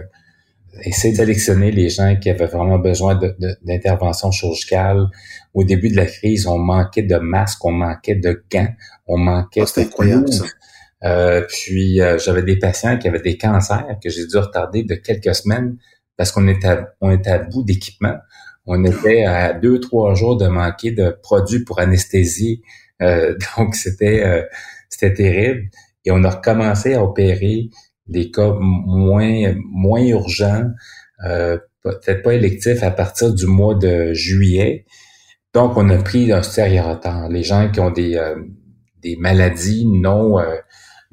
essayer 0.83 1.13
de 1.13 1.17
sélectionner 1.17 1.71
les 1.71 1.89
gens 1.89 2.15
qui 2.19 2.31
avaient 2.31 2.47
vraiment 2.47 2.79
besoin 2.79 3.19
d'intervention 3.61 4.31
chirurgicale. 4.31 5.05
Au 5.53 5.63
début 5.63 5.89
de 5.89 5.97
la 5.97 6.07
crise, 6.07 6.47
on 6.47 6.57
manquait 6.57 7.03
de 7.03 7.17
masques, 7.17 7.63
on 7.63 7.71
manquait 7.71 8.15
de 8.15 8.43
gants, 8.51 8.73
on 9.05 9.19
manquait 9.19 9.61
ah, 9.61 9.79
de 9.79 9.85
incroyable, 9.85 10.33
ça. 10.33 10.45
Euh, 11.03 11.41
puis 11.47 12.01
euh, 12.01 12.17
j'avais 12.17 12.43
des 12.43 12.57
patients 12.57 12.97
qui 12.97 13.07
avaient 13.07 13.21
des 13.21 13.37
cancers 13.37 13.85
que 14.01 14.09
j'ai 14.09 14.25
dû 14.25 14.37
retarder 14.37 14.83
de 14.83 14.95
quelques 14.95 15.35
semaines 15.35 15.77
parce 16.17 16.31
qu'on 16.31 16.47
était 16.47 16.67
à, 16.67 16.87
on 17.01 17.11
était 17.11 17.31
à 17.31 17.39
bout 17.39 17.63
d'équipement. 17.63 18.15
On 18.65 18.83
était 18.83 19.25
à 19.25 19.53
deux 19.53 19.79
trois 19.79 20.15
jours 20.15 20.37
de 20.37 20.47
manquer 20.47 20.91
de 20.91 21.15
produits 21.21 21.63
pour 21.63 21.79
anesthésie. 21.79 22.61
Euh, 23.01 23.35
donc 23.57 23.75
c'était 23.75 24.47
c'était 24.89 25.13
terrible. 25.13 25.69
Et 26.05 26.11
on 26.11 26.23
a 26.23 26.29
recommencé 26.29 26.93
à 26.93 27.03
opérer 27.03 27.69
des 28.07 28.31
cas 28.31 28.53
moins 28.59 29.53
moins 29.65 30.01
urgents, 30.01 30.69
peut-être 31.19 32.21
pas 32.23 32.33
électifs 32.33 32.83
à 32.83 32.91
partir 32.91 33.33
du 33.33 33.47
mois 33.47 33.75
de 33.75 34.13
juillet. 34.13 34.85
Donc 35.53 35.75
on 35.77 35.89
a 35.89 35.97
pris 35.97 36.31
un 36.31 36.43
sérieux 36.43 36.81
retard. 36.81 37.29
Les 37.29 37.43
gens 37.43 37.69
qui 37.69 37.79
ont 37.79 37.91
des 37.91 38.19
des 39.01 39.17
maladies 39.17 39.85
non 39.85 40.37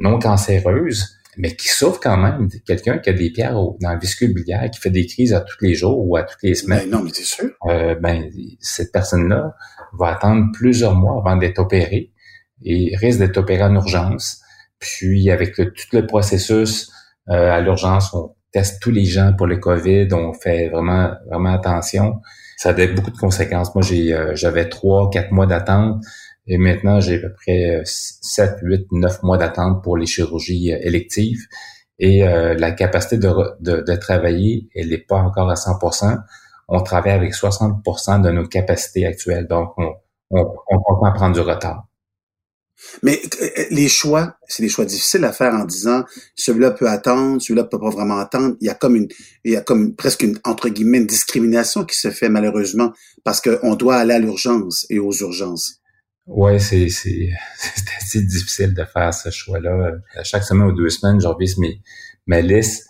non 0.02 0.18
cancéreuse, 0.18 1.16
mais 1.36 1.56
qui 1.56 1.68
souffre 1.68 2.00
quand 2.00 2.16
même. 2.16 2.48
Quelqu'un 2.66 2.98
qui 2.98 3.08
a 3.08 3.12
des 3.12 3.30
pierres 3.30 3.54
dans 3.80 3.92
le 3.92 3.98
viscule 3.98 4.34
biliaire, 4.34 4.68
qui 4.70 4.80
fait 4.80 4.90
des 4.90 5.06
crises 5.06 5.32
à 5.32 5.40
tous 5.40 5.56
les 5.62 5.74
jours 5.74 6.06
ou 6.06 6.16
à 6.16 6.24
toutes 6.24 6.42
les 6.42 6.54
semaines. 6.54 6.90
Ben 6.90 6.98
non, 6.98 7.02
mais 7.02 7.10
c'est 7.14 7.24
sûr. 7.24 7.50
Euh, 7.66 7.94
ben, 7.94 8.28
cette 8.60 8.92
personne-là 8.92 9.54
va 9.98 10.08
attendre 10.08 10.46
plusieurs 10.52 10.94
mois 10.94 11.22
avant 11.24 11.36
d'être 11.36 11.58
opérée 11.58 12.12
et 12.64 12.94
risque 12.96 13.20
d'être 13.20 13.38
opérée 13.38 13.62
en 13.62 13.74
urgence. 13.74 14.40
Puis 14.78 15.30
avec 15.30 15.54
tout 15.54 15.64
le 15.92 16.06
processus 16.06 16.90
euh, 17.30 17.52
à 17.52 17.60
l'urgence, 17.60 18.12
on 18.12 18.34
teste 18.52 18.82
tous 18.82 18.90
les 18.90 19.04
gens 19.04 19.32
pour 19.32 19.46
le 19.46 19.56
COVID, 19.56 20.08
on 20.12 20.34
fait 20.34 20.68
vraiment 20.68 21.12
vraiment 21.30 21.54
attention. 21.54 22.20
Ça 22.58 22.70
a 22.70 22.86
beaucoup 22.88 23.10
de 23.10 23.16
conséquences. 23.16 23.74
Moi, 23.74 23.82
j'ai 23.82 24.12
euh, 24.12 24.34
j'avais 24.34 24.68
trois, 24.68 25.08
quatre 25.10 25.32
mois 25.32 25.46
d'attente 25.46 26.04
et 26.46 26.58
maintenant, 26.58 27.00
j'ai 27.00 27.16
à 27.16 27.28
peu 27.28 27.32
près 27.32 27.82
7, 27.84 28.58
8, 28.62 28.86
9 28.92 29.22
mois 29.22 29.38
d'attente 29.38 29.82
pour 29.82 29.96
les 29.96 30.06
chirurgies 30.06 30.72
euh, 30.72 30.78
électives. 30.82 31.46
Et 31.98 32.26
euh, 32.26 32.54
la 32.54 32.72
capacité 32.72 33.16
de, 33.16 33.30
de, 33.60 33.96
travailler, 33.96 34.68
elle 34.74 34.88
n'est 34.88 34.98
pas 34.98 35.18
encore 35.18 35.50
à 35.50 35.54
100% 35.54 36.18
On 36.68 36.82
travaille 36.82 37.12
avec 37.12 37.32
60% 37.32 38.22
de 38.22 38.30
nos 38.30 38.46
capacités 38.46 39.06
actuelles. 39.06 39.46
Donc, 39.46 39.72
on, 39.76 39.94
on, 40.30 40.52
on 40.68 41.12
prendre 41.12 41.34
du 41.34 41.40
retard. 41.40 41.84
Mais 43.04 43.22
euh, 43.40 43.64
les 43.70 43.88
choix, 43.88 44.36
c'est 44.48 44.64
des 44.64 44.68
choix 44.68 44.84
difficiles 44.84 45.24
à 45.24 45.32
faire 45.32 45.54
en 45.54 45.64
disant 45.64 46.04
celui-là 46.34 46.72
peut 46.72 46.88
attendre, 46.88 47.40
celui-là 47.40 47.64
peut 47.64 47.78
pas 47.78 47.90
vraiment 47.90 48.18
attendre. 48.18 48.56
Il 48.60 48.66
y 48.66 48.70
a 48.70 48.74
comme 48.74 48.96
une, 48.96 49.08
il 49.44 49.52
y 49.52 49.56
a 49.56 49.60
comme 49.60 49.94
presque 49.94 50.24
une 50.24 50.40
entre 50.42 50.68
guillemets 50.70 50.98
une 50.98 51.06
discrimination 51.06 51.84
qui 51.84 51.96
se 51.96 52.10
fait 52.10 52.28
malheureusement 52.28 52.92
parce 53.22 53.40
qu'on 53.40 53.76
doit 53.76 53.96
aller 53.96 54.14
à 54.14 54.18
l'urgence 54.18 54.86
et 54.90 54.98
aux 54.98 55.12
urgences. 55.12 55.81
Ouais, 56.26 56.58
c'est 56.58 56.88
c'est 56.88 57.30
assez 58.00 58.22
difficile 58.22 58.74
de 58.74 58.84
faire 58.84 59.12
ce 59.12 59.30
choix-là. 59.30 59.92
Chaque 60.22 60.44
semaine 60.44 60.68
ou 60.68 60.72
deux 60.72 60.90
semaines, 60.90 61.20
j'envise 61.20 61.58
mes 61.58 61.80
ma 62.26 62.40
liste 62.40 62.88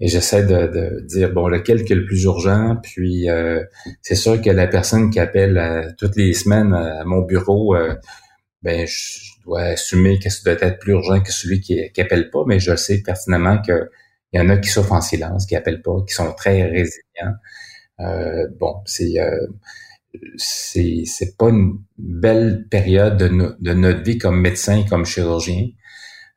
et 0.00 0.08
j'essaie 0.08 0.44
de, 0.44 0.66
de, 0.66 1.00
dire 1.06 1.32
bon 1.32 1.48
lequel 1.48 1.84
qui 1.84 1.92
est 1.92 1.96
le 1.96 2.06
plus 2.06 2.24
urgent? 2.24 2.76
Puis 2.82 3.28
euh, 3.28 3.62
c'est 4.02 4.14
sûr 4.14 4.40
que 4.40 4.50
la 4.50 4.66
personne 4.66 5.10
qui 5.10 5.20
appelle 5.20 5.58
euh, 5.58 5.90
toutes 5.98 6.16
les 6.16 6.32
semaines 6.32 6.72
à 6.74 7.04
mon 7.04 7.20
bureau, 7.22 7.74
euh, 7.76 7.94
ben 8.62 8.86
je, 8.86 9.30
dois 9.44 9.62
assumer 9.62 10.18
que 10.18 10.30
ça 10.30 10.40
doit 10.44 10.68
être 10.68 10.78
plus 10.78 10.92
urgent 10.92 11.20
que 11.22 11.32
celui 11.32 11.60
qui, 11.60 11.90
qui 11.92 12.00
appelle 12.00 12.30
pas, 12.30 12.44
mais 12.46 12.60
je 12.60 12.76
sais 12.76 13.02
pertinemment 13.02 13.60
que 13.62 13.90
il 14.32 14.40
y 14.40 14.42
en 14.42 14.48
a 14.50 14.58
qui 14.58 14.68
souffrent 14.68 14.92
en 14.92 15.00
silence, 15.00 15.46
qui 15.46 15.56
appellent 15.56 15.82
pas, 15.82 15.96
qui 16.06 16.14
sont 16.14 16.32
très 16.34 16.62
résilients. 16.64 17.34
bon, 18.60 18.82
c'est 18.86 19.14
c'est 20.36 21.04
c'est 21.06 21.36
pas 21.36 21.48
une 21.50 21.78
belle 21.98 22.66
période 22.70 23.16
de, 23.16 23.28
notre 23.74 24.02
vie 24.02 24.18
comme 24.18 24.40
médecin 24.40 24.84
comme 24.88 25.04
chirurgien. 25.04 25.68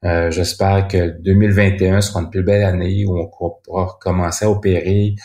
Euh, 0.03 0.31
J'espère 0.31 0.87
que 0.87 1.17
2021 1.21 2.01
sera 2.01 2.21
une 2.21 2.29
plus 2.29 2.43
belle 2.43 2.63
année 2.63 3.05
où 3.05 3.17
on 3.17 3.27
pourra 3.27 3.97
commencer 4.01 4.45
à 4.45 4.51
opérer 4.51 5.15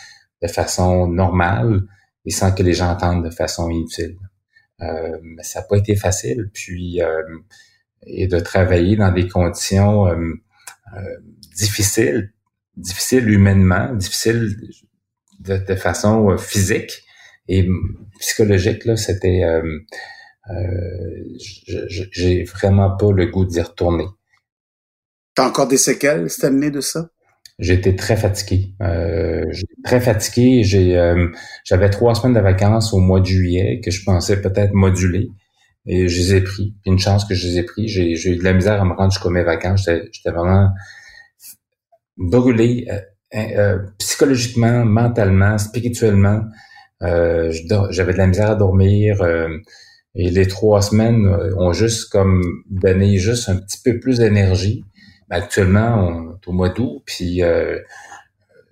de 0.41 0.47
façon 0.47 1.07
normale 1.07 1.81
et 2.25 2.31
sans 2.31 2.53
que 2.53 2.63
les 2.63 2.73
gens 2.73 2.91
entendent 2.91 3.25
de 3.25 3.29
façon 3.29 3.69
inutile. 3.69 4.17
mais 4.79 5.43
ça 5.43 5.59
n'a 5.59 5.65
pas 5.67 5.77
été 5.77 5.95
facile. 5.95 6.49
Puis 6.53 6.99
et 8.03 8.27
de 8.27 8.39
travailler 8.39 8.95
dans 8.95 9.11
des 9.11 9.27
conditions 9.27 10.07
difficiles, 11.55 12.31
difficiles 12.77 13.29
humainement, 13.29 13.93
difficiles 13.93 14.55
de, 15.39 15.57
de 15.57 15.75
façon 15.75 16.37
physique 16.37 17.03
et 17.49 17.67
psychologique. 18.19 18.85
Là, 18.85 18.95
c'était 18.95 19.43
j'ai 22.11 22.43
vraiment 22.43 22.95
pas 22.95 23.11
le 23.11 23.25
goût 23.25 23.45
d'y 23.45 23.61
retourner. 23.61 24.05
T'as 25.35 25.47
encore 25.47 25.67
des 25.67 25.77
séquelles, 25.77 26.29
c'est 26.29 26.45
amené 26.47 26.71
de 26.71 26.81
ça? 26.81 27.09
J'étais 27.59 27.95
très 27.95 28.15
fatigué. 28.15 28.73
Euh, 28.81 29.45
très 29.83 29.99
fatigué. 29.99 30.63
J'ai, 30.63 30.97
euh, 30.97 31.27
j'avais 31.65 31.89
trois 31.89 32.15
semaines 32.15 32.35
de 32.35 32.39
vacances 32.39 32.93
au 32.93 32.99
mois 32.99 33.19
de 33.19 33.25
juillet 33.25 33.81
que 33.83 33.91
je 33.91 34.03
pensais 34.03 34.41
peut-être 34.41 34.73
moduler. 34.73 35.29
Et 35.85 36.07
je 36.07 36.17
les 36.19 36.35
ai 36.35 36.41
pris. 36.41 36.75
une 36.85 36.99
chance 36.99 37.25
que 37.25 37.35
je 37.35 37.47
les 37.47 37.57
ai 37.57 37.63
pris. 37.63 37.87
J'ai, 37.87 38.11
eu 38.11 38.37
de 38.37 38.43
la 38.43 38.53
misère 38.53 38.81
à 38.81 38.85
me 38.85 38.93
rendre 38.93 39.11
jusqu'à 39.11 39.29
mes 39.29 39.43
vacances. 39.43 39.85
J'étais, 39.85 40.07
j'étais 40.11 40.31
vraiment 40.31 40.69
brûlé 42.17 42.87
euh, 42.89 42.99
euh 43.35 43.79
psychologiquement, 43.97 44.85
mentalement, 44.85 45.57
spirituellement. 45.57 46.43
Euh, 47.03 47.51
j'avais 47.91 48.13
de 48.13 48.17
la 48.17 48.27
misère 48.27 48.51
à 48.51 48.55
dormir. 48.55 49.23
et 50.15 50.29
les 50.31 50.47
trois 50.47 50.81
semaines 50.81 51.27
ont 51.57 51.73
juste 51.73 52.11
comme 52.11 52.41
donné 52.69 53.17
juste 53.17 53.49
un 53.49 53.57
petit 53.57 53.79
peu 53.83 53.99
plus 53.99 54.19
d'énergie. 54.19 54.83
Actuellement, 55.29 56.07
on 56.07 56.31
est 56.31 56.47
au 56.47 56.51
mois 56.53 56.69
d'août, 56.69 57.03
puis 57.05 57.43
euh, 57.43 57.79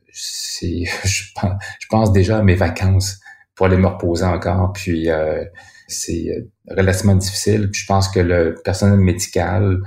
je, 0.11 1.31
pense, 1.35 1.61
je 1.79 1.87
pense 1.87 2.11
déjà 2.11 2.39
à 2.39 2.41
mes 2.43 2.55
vacances 2.55 3.19
pour 3.55 3.67
aller 3.67 3.77
me 3.77 3.87
reposer 3.87 4.25
encore. 4.25 4.73
Puis 4.73 5.09
euh, 5.09 5.43
c'est 5.87 6.47
relativement 6.69 7.15
difficile. 7.15 7.69
Je 7.73 7.85
pense 7.85 8.09
que 8.09 8.19
le 8.19 8.55
personnel 8.63 8.99
médical 8.99 9.77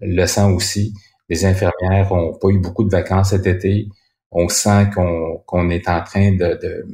le 0.00 0.26
sent 0.26 0.44
aussi. 0.44 0.94
Les 1.28 1.44
infirmières 1.44 2.12
ont 2.12 2.38
pas 2.38 2.48
eu 2.48 2.58
beaucoup 2.58 2.84
de 2.84 2.90
vacances 2.90 3.30
cet 3.30 3.46
été. 3.46 3.88
On 4.30 4.48
sent 4.48 4.90
qu'on, 4.94 5.42
qu'on 5.46 5.70
est 5.70 5.88
en 5.88 6.02
train 6.02 6.32
de, 6.32 6.58
de 6.62 6.86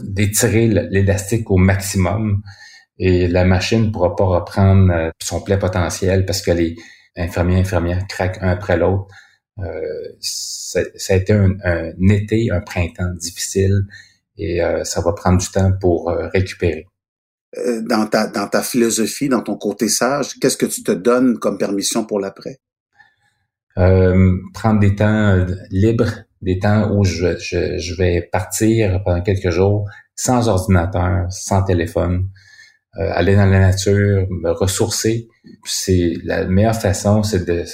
d'étirer 0.00 0.68
l'élastique 0.68 1.50
au 1.50 1.56
maximum 1.56 2.42
et 2.98 3.28
la 3.28 3.44
machine 3.44 3.86
ne 3.86 3.90
pourra 3.90 4.14
pas 4.16 4.24
reprendre 4.24 4.92
euh, 4.92 5.10
son 5.22 5.40
plein 5.40 5.56
potentiel 5.56 6.26
parce 6.26 6.42
que 6.42 6.52
les 6.52 6.76
infirmiers 7.16 7.60
infirmières 7.60 8.06
craquent 8.08 8.38
un 8.40 8.48
après 8.48 8.76
l'autre. 8.76 9.06
Euh, 9.60 10.08
ça, 10.20 10.80
a 11.10 11.16
été 11.16 11.32
un, 11.32 11.54
été, 12.10 12.50
un 12.50 12.60
printemps 12.60 13.12
difficile 13.14 13.82
et 14.36 14.62
euh, 14.62 14.82
ça 14.84 15.00
va 15.00 15.12
prendre 15.12 15.38
du 15.38 15.48
temps 15.48 15.72
pour 15.80 16.10
euh, 16.10 16.28
récupérer. 16.28 16.86
Dans 17.82 18.06
ta, 18.06 18.26
dans 18.26 18.48
ta 18.48 18.62
philosophie, 18.62 19.28
dans 19.28 19.42
ton 19.42 19.56
côté 19.56 19.88
sage, 19.88 20.34
qu'est-ce 20.40 20.56
que 20.56 20.66
tu 20.66 20.82
te 20.82 20.90
donnes 20.90 21.38
comme 21.38 21.58
permission 21.58 22.04
pour 22.04 22.20
l'après? 22.20 22.58
prendre 23.76 24.78
des 24.78 24.94
temps 24.94 25.44
libres, 25.70 26.22
des 26.44 26.58
temps 26.58 26.90
où 26.92 27.04
je, 27.04 27.36
je, 27.38 27.78
je, 27.78 27.94
vais 27.94 28.22
partir 28.22 29.02
pendant 29.04 29.22
quelques 29.22 29.50
jours 29.50 29.88
sans 30.14 30.48
ordinateur, 30.48 31.26
sans 31.30 31.62
téléphone, 31.62 32.28
aller 32.92 33.34
dans 33.34 33.46
la 33.46 33.58
nature, 33.58 34.26
me 34.30 34.50
ressourcer. 34.50 35.26
C'est 35.64 36.14
la 36.22 36.44
meilleure 36.44 36.76
façon, 36.76 37.24
c'est 37.24 37.44
de 37.44 37.64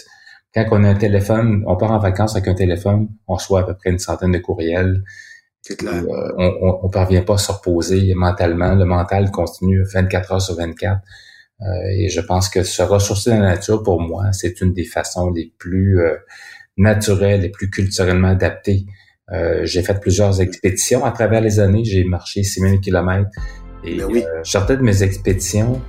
quand 0.55 0.67
on 0.73 0.83
a 0.85 0.89
un 0.89 0.95
téléphone, 0.95 1.63
on 1.67 1.77
part 1.77 1.93
en 1.93 1.99
vacances 1.99 2.35
avec 2.35 2.49
un 2.49 2.55
téléphone, 2.55 3.09
on 3.29 3.35
reçoit 3.35 3.61
à 3.61 3.63
peu 3.65 3.75
près 3.75 3.91
une 3.91 3.99
centaine 3.99 4.33
de 4.33 4.39
courriels. 4.39 5.05
Euh, 5.71 6.03
on, 6.39 6.81
on, 6.83 6.89
parvient 6.89 7.23
pas 7.23 7.35
à 7.35 7.39
se 7.39 7.53
reposer 7.53 8.15
mentalement. 8.15 8.75
Le 8.75 8.85
mental 8.85 9.31
continue 9.31 9.85
24 9.93 10.33
heures 10.33 10.43
sur 10.43 10.57
24. 10.57 11.01
Euh, 11.61 11.65
et 11.93 12.09
je 12.09 12.21
pense 12.21 12.49
que 12.49 12.63
se 12.63 12.83
ressourcer 12.83 13.31
dans 13.31 13.41
la 13.41 13.51
nature, 13.51 13.83
pour 13.83 14.01
moi, 14.01 14.33
c'est 14.33 14.61
une 14.61 14.73
des 14.73 14.87
façons 14.87 15.31
les 15.31 15.53
plus 15.59 16.01
euh, 16.81 16.83
naturelles, 16.83 17.43
les 17.43 17.49
plus 17.51 17.71
culturellement 17.71 18.29
adaptées. 18.29 18.87
j'ai 19.63 19.83
fait 19.83 20.01
plusieurs 20.01 20.41
expéditions 20.41 21.05
à 21.05 21.13
travers 21.13 21.41
les 21.41 21.61
années. 21.61 21.85
J'ai 21.85 22.05
marché 22.05 22.43
6000 22.43 22.81
kilomètres. 22.81 23.31
Et 23.85 23.97
ben 23.97 24.07
oui. 24.11 24.25
je 24.45 24.51
sortais 24.51 24.77
de 24.77 24.83
mes 24.83 25.03
expéditions 25.03 25.81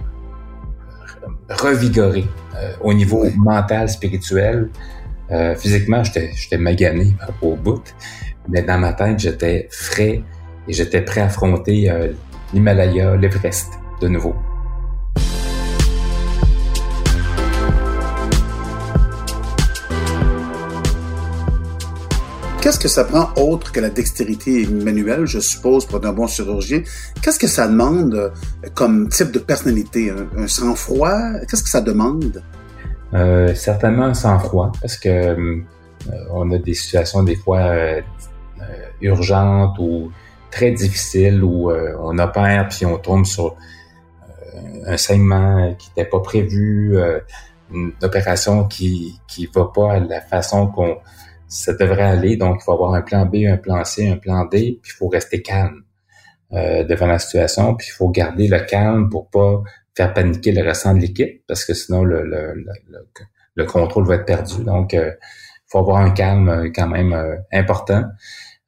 revigoré 1.52 2.26
euh, 2.58 2.74
au 2.82 2.94
niveau 2.94 3.26
mental, 3.36 3.90
spirituel. 3.90 4.70
Euh, 5.32 5.56
physiquement, 5.56 6.04
j'étais 6.04 6.58
magané 6.58 7.14
au 7.42 7.56
bout, 7.56 7.84
mais 8.50 8.62
dans 8.62 8.78
ma 8.78 8.94
tête, 8.94 9.20
j'étais 9.20 9.68
frais 9.72 10.22
et 10.68 10.74
j'étais 10.74 11.02
prêt 11.02 11.22
à 11.22 11.26
affronter 11.26 11.90
euh, 11.90 12.12
l'Himalaya, 12.54 13.16
l'Everest 13.16 13.74
de 14.02 14.08
nouveau. 14.08 14.36
Qu'est-ce 22.62 22.78
que 22.78 22.88
ça 22.88 23.06
prend 23.06 23.34
autre 23.38 23.72
que 23.72 23.80
la 23.80 23.90
dextérité 23.90 24.68
manuelle, 24.68 25.26
je 25.26 25.40
suppose, 25.40 25.84
pour 25.88 26.06
un 26.06 26.14
bon 26.14 26.28
chirurgien? 26.28 26.84
Qu'est-ce 27.24 27.40
que 27.40 27.48
ça 27.48 27.68
demande 27.68 28.14
euh, 28.14 28.30
comme 28.76 29.10
type 29.10 29.32
de 29.32 29.40
personnalité? 29.40 30.14
Un, 30.38 30.48
sang-froid? 30.48 31.40
Qu'est-ce 31.50 31.64
que 31.64 31.70
ça 31.70 31.82
demande? 31.82 32.44
Euh, 33.16 33.56
certainement 33.56 34.06
un 34.06 34.14
sang-froid, 34.14 34.72
parce 34.80 34.96
que 34.96 35.10
euh, 35.10 35.64
on 36.30 36.52
a 36.52 36.60
des 36.60 36.76
situations 36.76 37.24
des 37.24 37.36
fois 37.36 37.74
urgentes 39.02 39.80
ou 39.80 40.12
très 40.52 40.72
difficiles 40.72 41.44
où 41.44 41.72
on 41.72 42.20
opère 42.20 42.68
puis 42.70 42.86
on 42.86 43.00
tombe 43.00 43.26
sur 43.26 43.56
un 44.86 44.98
saignement 44.98 45.74
qui 45.80 45.90
n'était 45.90 46.10
pas 46.10 46.20
prévu, 46.20 46.96
une 47.74 47.92
opération 48.04 48.66
qui 48.66 49.20
qui 49.28 49.48
va 49.48 49.66
pas 49.66 49.94
à 49.94 50.00
la 50.00 50.22
façon 50.22 50.68
qu'on 50.68 50.98
ça 51.52 51.74
devrait 51.74 52.04
aller. 52.04 52.38
Donc, 52.38 52.60
il 52.62 52.64
faut 52.64 52.72
avoir 52.72 52.94
un 52.94 53.02
plan 53.02 53.26
B, 53.26 53.46
un 53.48 53.58
plan 53.58 53.84
C, 53.84 54.08
un 54.08 54.16
plan 54.16 54.46
D, 54.46 54.80
puis 54.82 54.92
il 54.94 54.98
faut 54.98 55.10
rester 55.10 55.42
calme 55.42 55.84
euh, 56.54 56.86
devant 56.86 57.08
la 57.08 57.20
situation, 57.20 57.76
puis 57.76 57.88
il 57.90 57.92
faut 57.94 58.10
garder 58.10 58.48
le 58.48 58.62
calme 58.62 59.10
pour 59.10 59.30
pas 59.30 59.62
faire 59.96 60.14
paniquer 60.14 60.54
le 60.54 60.64
restant 60.64 60.96
de 60.96 61.00
l'équipe, 61.02 61.44
parce 61.48 61.66
que 61.66 61.74
sinon 61.74 62.06
le, 62.06 62.24
le, 62.24 62.54
le, 62.54 63.10
le, 63.56 63.66
contrôle 63.66 64.08
va 64.08 64.16
être 64.16 64.26
perdu. 64.26 64.64
Donc, 64.64 64.94
euh, 64.94 65.12
il 65.14 65.68
faut 65.68 65.80
avoir 65.80 65.98
un 65.98 66.12
calme 66.12 66.48
euh, 66.48 66.72
quand 66.74 66.88
même 66.88 67.14
important. 67.52 68.06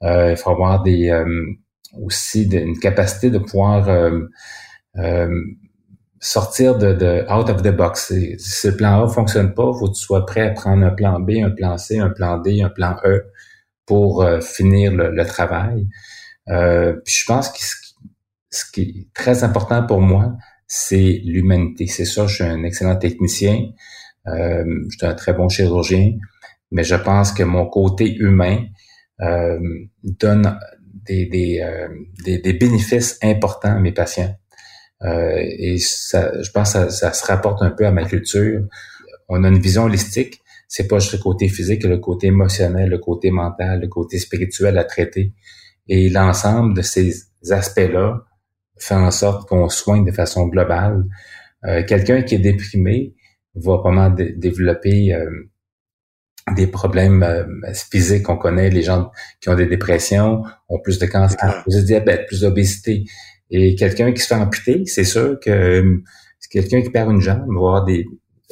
il 0.01 0.35
faut 0.35 0.49
avoir 0.51 0.83
des 0.83 1.09
aussi 2.01 2.43
une 2.51 2.79
capacité 2.79 3.29
de 3.29 3.37
pouvoir 3.37 3.87
sortir 6.23 6.77
de, 6.77 6.93
de, 6.93 7.25
out 7.29 7.49
of 7.49 7.61
the 7.61 7.75
box. 7.75 8.13
Si 8.37 8.67
le 8.67 8.75
plan 8.75 9.03
A 9.03 9.07
fonctionne 9.09 9.53
pas, 9.53 9.71
faut 9.73 9.89
que 9.89 9.95
tu 9.95 10.01
sois 10.01 10.25
prêt 10.25 10.41
à 10.41 10.51
prendre 10.51 10.85
un 10.85 10.91
plan 10.91 11.19
B, 11.19 11.31
un 11.43 11.51
plan 11.51 11.77
C, 11.77 11.99
un 11.99 12.09
plan 12.09 12.39
D, 12.39 12.61
un 12.61 12.69
plan 12.69 12.95
E 13.03 13.25
pour 13.85 14.23
euh, 14.23 14.39
finir 14.39 14.93
le, 14.93 15.25
travail. 15.25 15.87
Euh, 16.47 16.95
je 17.05 17.25
pense 17.25 17.49
que 17.49 17.59
ce 18.49 18.63
qui, 18.71 18.81
est 18.81 19.13
très 19.13 19.43
important 19.43 19.85
pour 19.85 19.99
moi, 19.99 20.33
c'est 20.65 21.21
l'humanité. 21.25 21.87
C'est 21.87 22.05
ça, 22.05 22.25
je 22.25 22.35
suis 22.35 22.43
un 22.43 22.63
excellent 22.63 22.95
technicien, 22.95 23.71
euh, 24.27 24.63
je 24.89 24.97
suis 24.97 25.05
un 25.05 25.15
très 25.15 25.33
bon 25.33 25.49
chirurgien, 25.49 26.13
mais 26.71 26.85
je 26.85 26.95
pense 26.95 27.33
que 27.33 27.43
mon 27.43 27.65
côté 27.65 28.15
humain 28.15 28.63
euh, 29.21 29.59
donne 30.03 30.57
des, 31.05 31.25
des, 31.25 31.59
euh, 31.61 31.89
des, 32.23 32.37
des 32.37 32.53
bénéfices 32.53 33.19
importants 33.21 33.75
à 33.75 33.79
mes 33.79 33.91
patients. 33.91 34.33
Euh, 35.03 35.35
et 35.37 35.77
ça, 35.79 36.31
je 36.41 36.49
pense 36.51 36.73
que 36.73 36.89
ça, 36.89 37.13
se 37.13 37.25
rapporte 37.25 37.61
un 37.61 37.71
peu 37.71 37.85
à 37.85 37.91
ma 37.91 38.05
culture. 38.05 38.61
On 39.29 39.43
a 39.43 39.47
une 39.47 39.59
vision 39.59 39.83
holistique. 39.83 40.41
C'est 40.67 40.87
pas 40.87 40.99
juste 40.99 41.13
le 41.13 41.19
côté 41.19 41.49
physique, 41.49 41.83
le 41.83 41.97
côté 41.97 42.27
émotionnel, 42.27 42.89
le 42.89 42.97
côté 42.97 43.29
mental, 43.31 43.81
le 43.81 43.87
côté 43.87 44.17
spirituel 44.17 44.77
à 44.77 44.83
traiter. 44.83 45.33
Et 45.87 46.09
l'ensemble 46.09 46.75
de 46.75 46.81
ces 46.81 47.25
aspects-là 47.51 48.23
fait 48.77 48.95
en 48.95 49.11
sorte 49.11 49.47
qu'on 49.47 49.69
soigne 49.69 50.05
de 50.05 50.11
façon 50.11 50.47
globale. 50.47 51.03
Euh, 51.65 51.83
quelqu'un 51.83 52.23
qui 52.23 52.35
est 52.35 52.39
déprimé 52.39 53.13
va 53.55 53.77
vraiment 53.77 54.09
développer 54.09 55.13
euh, 55.13 55.29
des 56.55 56.67
problèmes 56.67 57.25
physiques. 57.91 58.27
On 58.29 58.37
connaît 58.37 58.69
les 58.69 58.81
gens 58.81 59.11
qui 59.39 59.49
ont 59.49 59.55
des 59.55 59.67
dépressions, 59.67 60.43
ont 60.69 60.79
plus 60.79 60.97
de 60.97 61.05
cancer, 61.05 61.61
plus 61.63 61.75
de 61.75 61.81
diabète, 61.81 62.25
plus 62.25 62.41
d'obésité. 62.41 63.05
Et 63.55 63.75
quelqu'un 63.75 64.11
qui 64.11 64.19
se 64.19 64.27
fait 64.27 64.33
amputer, 64.33 64.83
c'est 64.87 65.03
sûr 65.03 65.39
que 65.39 65.51
euh, 65.51 66.03
quelqu'un 66.49 66.81
qui 66.81 66.89
perd 66.89 67.11
une 67.11 67.21
jambe 67.21 67.45
va 67.49 67.53
avoir 67.53 67.85
des 67.85 68.07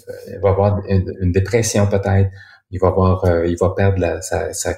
euh, 0.07 0.39
va 0.43 0.49
avoir 0.51 0.79
une, 0.87 1.31
dépression 1.31 1.87
peut-être. 1.87 2.29
Il 2.69 2.79
va 2.79 2.89
avoir, 2.89 3.25
euh, 3.25 3.47
il 3.47 3.57
va 3.57 3.71
perdre 3.75 4.19
sa, 4.21 4.53
sa, 4.53 4.77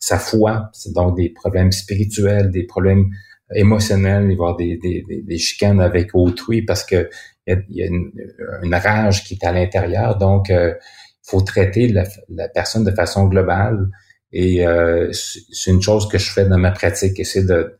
sa 0.00 0.18
foi, 0.18 0.70
donc 0.92 1.16
des 1.16 1.30
problèmes 1.30 1.70
spirituels, 1.70 2.50
des 2.50 2.64
problèmes 2.64 3.10
émotionnels, 3.54 4.24
il 4.24 4.36
va 4.36 4.46
avoir 4.46 4.56
des, 4.56 4.76
des, 4.76 5.04
des, 5.22 5.38
chicanes 5.38 5.80
avec 5.80 6.10
autrui 6.14 6.62
parce 6.62 6.84
que 6.84 7.08
il 7.46 7.64
y 7.70 7.82
a, 7.82 7.86
une, 7.86 8.74
rage 8.74 9.24
qui 9.24 9.34
est 9.34 9.44
à 9.44 9.52
l'intérieur. 9.52 10.18
Donc, 10.18 10.50
il 10.50 10.76
faut 11.22 11.40
traiter 11.40 11.88
la, 11.88 12.04
la, 12.28 12.48
personne 12.48 12.84
de 12.84 12.90
façon 12.90 13.26
globale. 13.26 13.88
Et 14.32 14.64
c'est 15.12 15.70
une 15.70 15.82
chose 15.82 16.08
que 16.08 16.18
je 16.18 16.30
fais 16.30 16.44
dans 16.44 16.58
ma 16.58 16.70
pratique, 16.70 17.18
essayer 17.18 17.44
de, 17.44 17.76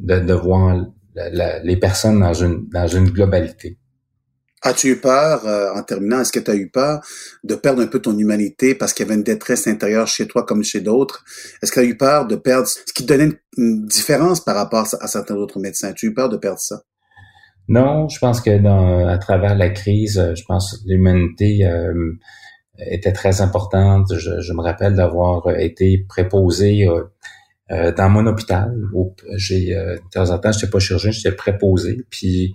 de, 0.00 0.18
de 0.18 0.34
voir 0.34 0.84
les 1.14 1.76
personnes 1.76 2.20
dans 2.20 2.34
une, 2.34 2.68
dans 2.68 2.88
une 2.88 3.10
globalité. 3.10 3.78
As-tu 4.66 4.88
eu 4.88 4.96
peur, 4.96 5.46
euh, 5.46 5.74
en 5.74 5.82
terminant, 5.82 6.20
est-ce 6.20 6.32
que 6.32 6.40
tu 6.40 6.50
as 6.50 6.54
eu 6.54 6.70
peur 6.70 7.02
de 7.44 7.54
perdre 7.54 7.82
un 7.82 7.86
peu 7.86 8.00
ton 8.00 8.16
humanité 8.16 8.74
parce 8.74 8.94
qu'il 8.94 9.04
y 9.04 9.06
avait 9.06 9.18
une 9.18 9.22
détresse 9.22 9.66
intérieure 9.66 10.08
chez 10.08 10.26
toi 10.26 10.42
comme 10.46 10.64
chez 10.64 10.80
d'autres? 10.80 11.22
Est-ce 11.62 11.70
que 11.70 11.80
tu 11.80 11.86
as 11.86 11.88
eu 11.88 11.98
peur 11.98 12.26
de 12.26 12.34
perdre 12.34 12.66
ce 12.66 12.92
qui 12.94 13.04
donnait 13.04 13.38
une, 13.58 13.86
différence 13.86 14.42
par 14.42 14.56
rapport 14.56 14.86
à 15.00 15.06
certains 15.06 15.34
autres 15.34 15.60
médecins? 15.60 15.88
As-tu 15.88 16.06
eu 16.06 16.14
peur 16.14 16.30
de 16.30 16.38
perdre 16.38 16.60
ça? 16.60 16.80
Non, 17.68 18.08
je 18.08 18.18
pense 18.18 18.40
que 18.40 18.58
dans, 18.58 19.06
à 19.06 19.18
travers 19.18 19.54
la 19.54 19.68
crise, 19.68 20.32
je 20.34 20.44
pense 20.44 20.78
que 20.78 20.88
l'humanité 20.88 21.66
euh, 21.66 22.14
était 22.78 23.12
très 23.12 23.42
importante. 23.42 24.14
Je, 24.16 24.52
me 24.54 24.62
rappelle 24.62 24.94
d'avoir 24.94 25.50
été 25.58 26.06
préposé 26.08 26.88
euh, 26.88 27.02
dans 27.70 28.08
mon 28.10 28.26
hôpital. 28.26 28.74
J'ai 29.36 29.74
de 29.74 30.00
temps 30.12 30.30
en 30.30 30.38
temps, 30.38 30.52
je 30.52 30.58
n'étais 30.58 30.70
pas 30.70 30.78
chirurgien, 30.78 31.10
j'étais 31.10 31.34
préposé. 31.34 32.04
Puis 32.10 32.54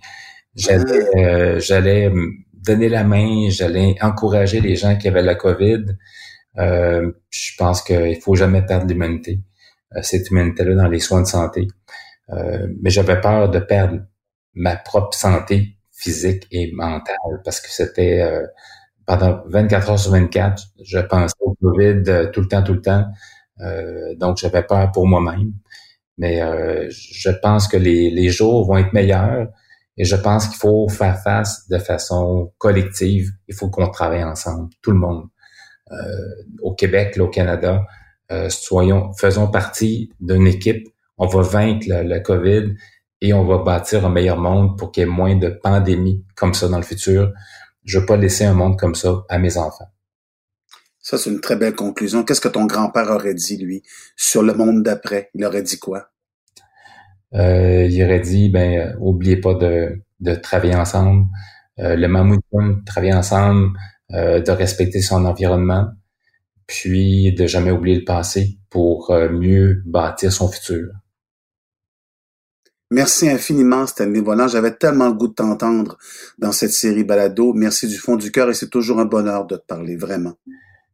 J'allais, 0.55 1.05
ah. 1.15 1.19
euh, 1.19 1.59
j'allais 1.59 2.11
donner 2.53 2.89
la 2.89 3.03
main, 3.03 3.49
j'allais 3.49 3.95
encourager 4.01 4.59
les 4.61 4.75
gens 4.75 4.97
qui 4.97 5.07
avaient 5.07 5.21
la 5.21 5.35
COVID. 5.35 5.85
Euh, 6.57 7.11
je 7.29 7.51
pense 7.57 7.81
qu'il 7.81 8.19
faut 8.21 8.35
jamais 8.35 8.65
perdre 8.65 8.87
l'humanité, 8.87 9.39
euh, 9.95 10.01
cette 10.01 10.29
humanité-là 10.29 10.75
dans 10.75 10.87
les 10.87 10.99
soins 10.99 11.21
de 11.21 11.27
santé. 11.27 11.67
Euh, 12.31 12.67
mais 12.81 12.89
j'avais 12.89 13.19
peur 13.21 13.49
de 13.49 13.59
perdre 13.59 14.01
ma 14.53 14.75
propre 14.75 15.15
santé 15.15 15.77
physique 15.91 16.47
et 16.51 16.71
mentale 16.73 17.15
parce 17.43 17.61
que 17.61 17.69
c'était 17.69 18.21
euh, 18.21 18.45
pendant 19.05 19.41
24 19.47 19.91
heures 19.91 19.99
sur 19.99 20.11
24, 20.11 20.63
je 20.83 20.99
pensais 20.99 21.35
au 21.39 21.55
COVID 21.55 22.29
tout 22.33 22.41
le 22.41 22.47
temps, 22.47 22.63
tout 22.63 22.73
le 22.73 22.81
temps. 22.81 23.05
Donc 24.17 24.37
j'avais 24.37 24.63
peur 24.63 24.91
pour 24.91 25.07
moi-même. 25.07 25.51
Mais 26.17 26.41
je 26.89 27.29
pense 27.41 27.67
que 27.67 27.77
les, 27.77 28.09
les 28.09 28.29
jours 28.29 28.65
vont 28.65 28.77
être 28.77 28.93
meilleurs. 28.93 29.47
Et 29.99 30.05
je 30.05 30.15
pense 30.15 30.47
qu'il 30.47 30.57
faut 30.57 30.87
faire 30.87 31.19
face 31.21 31.67
de 31.67 31.77
façon 31.77 32.53
collective. 32.57 33.31
Il 33.49 33.53
faut 33.53 33.69
qu'on 33.69 33.89
travaille 33.89 34.23
ensemble, 34.23 34.69
tout 34.81 34.91
le 34.91 34.97
monde. 34.97 35.25
Euh, 35.91 35.95
au 36.61 36.73
Québec, 36.73 37.17
au 37.19 37.27
Canada, 37.27 37.85
euh, 38.31 38.47
soyons, 38.49 39.11
faisons 39.13 39.47
partie 39.49 40.11
d'une 40.21 40.47
équipe. 40.47 40.87
On 41.17 41.27
va 41.27 41.41
vaincre 41.41 41.87
le, 41.89 42.19
COVID 42.19 42.75
et 43.21 43.33
on 43.33 43.45
va 43.45 43.57
bâtir 43.57 44.05
un 44.05 44.09
meilleur 44.09 44.37
monde 44.37 44.77
pour 44.77 44.91
qu'il 44.91 45.01
y 45.01 45.05
ait 45.05 45.09
moins 45.09 45.35
de 45.35 45.49
pandémies 45.49 46.23
comme 46.35 46.53
ça 46.53 46.69
dans 46.69 46.77
le 46.77 46.83
futur. 46.83 47.33
Je 47.83 47.99
veux 47.99 48.05
pas 48.05 48.15
laisser 48.15 48.45
un 48.45 48.53
monde 48.53 48.79
comme 48.79 48.95
ça 48.95 49.23
à 49.27 49.37
mes 49.37 49.57
enfants. 49.57 49.89
Ça, 51.09 51.17
c'est 51.17 51.31
une 51.31 51.41
très 51.41 51.55
belle 51.55 51.73
conclusion. 51.73 52.23
Qu'est-ce 52.23 52.39
que 52.39 52.47
ton 52.47 52.67
grand-père 52.67 53.09
aurait 53.09 53.33
dit, 53.33 53.57
lui, 53.57 53.81
sur 54.15 54.43
le 54.43 54.53
monde 54.53 54.83
d'après? 54.83 55.31
Il 55.33 55.43
aurait 55.43 55.63
dit 55.63 55.79
quoi? 55.79 56.11
Euh, 57.33 57.87
il 57.89 58.03
aurait 58.03 58.19
dit, 58.19 58.49
ben, 58.49 58.77
euh, 58.77 58.93
oubliez 58.99 59.37
pas 59.37 59.55
de, 59.55 60.03
de 60.19 60.35
travailler 60.35 60.75
ensemble. 60.75 61.25
Euh, 61.79 61.95
le 61.95 62.07
mammouth 62.07 62.43
travailler 62.85 63.15
ensemble, 63.15 63.71
euh, 64.11 64.39
de 64.39 64.51
respecter 64.51 65.01
son 65.01 65.25
environnement, 65.25 65.87
puis 66.67 67.33
de 67.33 67.47
jamais 67.47 67.71
oublier 67.71 67.97
le 67.97 68.05
passé 68.05 68.59
pour 68.69 69.11
mieux 69.31 69.81
bâtir 69.87 70.31
son 70.31 70.47
futur. 70.47 70.91
Merci 72.91 73.27
infiniment, 73.27 73.87
Stanley 73.87 74.21
Volant. 74.21 74.47
J'avais 74.47 74.75
tellement 74.75 75.07
le 75.07 75.15
goût 75.15 75.29
de 75.29 75.33
t'entendre 75.33 75.97
dans 76.37 76.51
cette 76.51 76.73
série 76.73 77.03
Balado. 77.03 77.53
Merci 77.53 77.87
du 77.87 77.97
fond 77.97 78.15
du 78.15 78.31
cœur 78.31 78.47
et 78.51 78.53
c'est 78.53 78.69
toujours 78.69 78.99
un 78.99 79.05
bonheur 79.05 79.47
de 79.47 79.55
te 79.55 79.65
parler, 79.65 79.95
vraiment. 79.95 80.35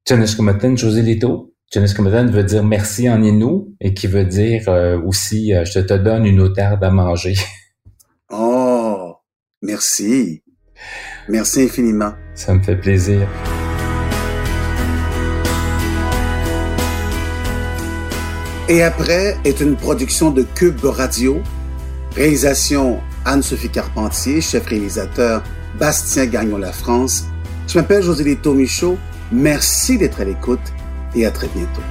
José 0.07 1.01
Lito. 1.01 1.51
Janice 1.73 1.97
veut 1.97 2.43
dire 2.43 2.63
merci 2.63 3.09
en 3.09 3.23
Innu 3.23 3.75
et 3.81 3.95
qui 3.95 4.05
veut 4.05 4.23
dire 4.23 4.61
euh, 4.67 5.01
aussi 5.01 5.51
euh, 5.51 5.65
je 5.65 5.79
te 5.79 5.95
donne 5.95 6.27
une 6.27 6.39
outarde 6.39 6.83
à 6.83 6.91
manger. 6.91 7.33
oh, 8.29 9.15
merci. 9.63 10.43
Merci 11.27 11.63
infiniment. 11.63 12.13
Ça 12.35 12.53
me 12.53 12.61
fait 12.61 12.75
plaisir. 12.75 13.27
Et 18.69 18.83
après 18.83 19.37
est 19.43 19.59
une 19.59 19.75
production 19.75 20.29
de 20.29 20.43
Cube 20.43 20.83
Radio. 20.83 21.41
Réalisation 22.15 22.99
Anne-Sophie 23.25 23.69
Carpentier, 23.69 24.39
chef 24.39 24.67
réalisateur 24.67 25.41
Bastien 25.79 26.27
Gagnon 26.27 26.59
La 26.59 26.71
France. 26.71 27.25
Je 27.67 27.79
m'appelle 27.79 28.03
José 28.03 28.23
Lito 28.23 28.53
Michaud. 28.53 28.99
Merci 29.31 29.97
d'être 29.97 30.21
à 30.21 30.23
l'écoute 30.23 30.73
et 31.15 31.25
à 31.25 31.31
très 31.31 31.47
bientôt. 31.47 31.81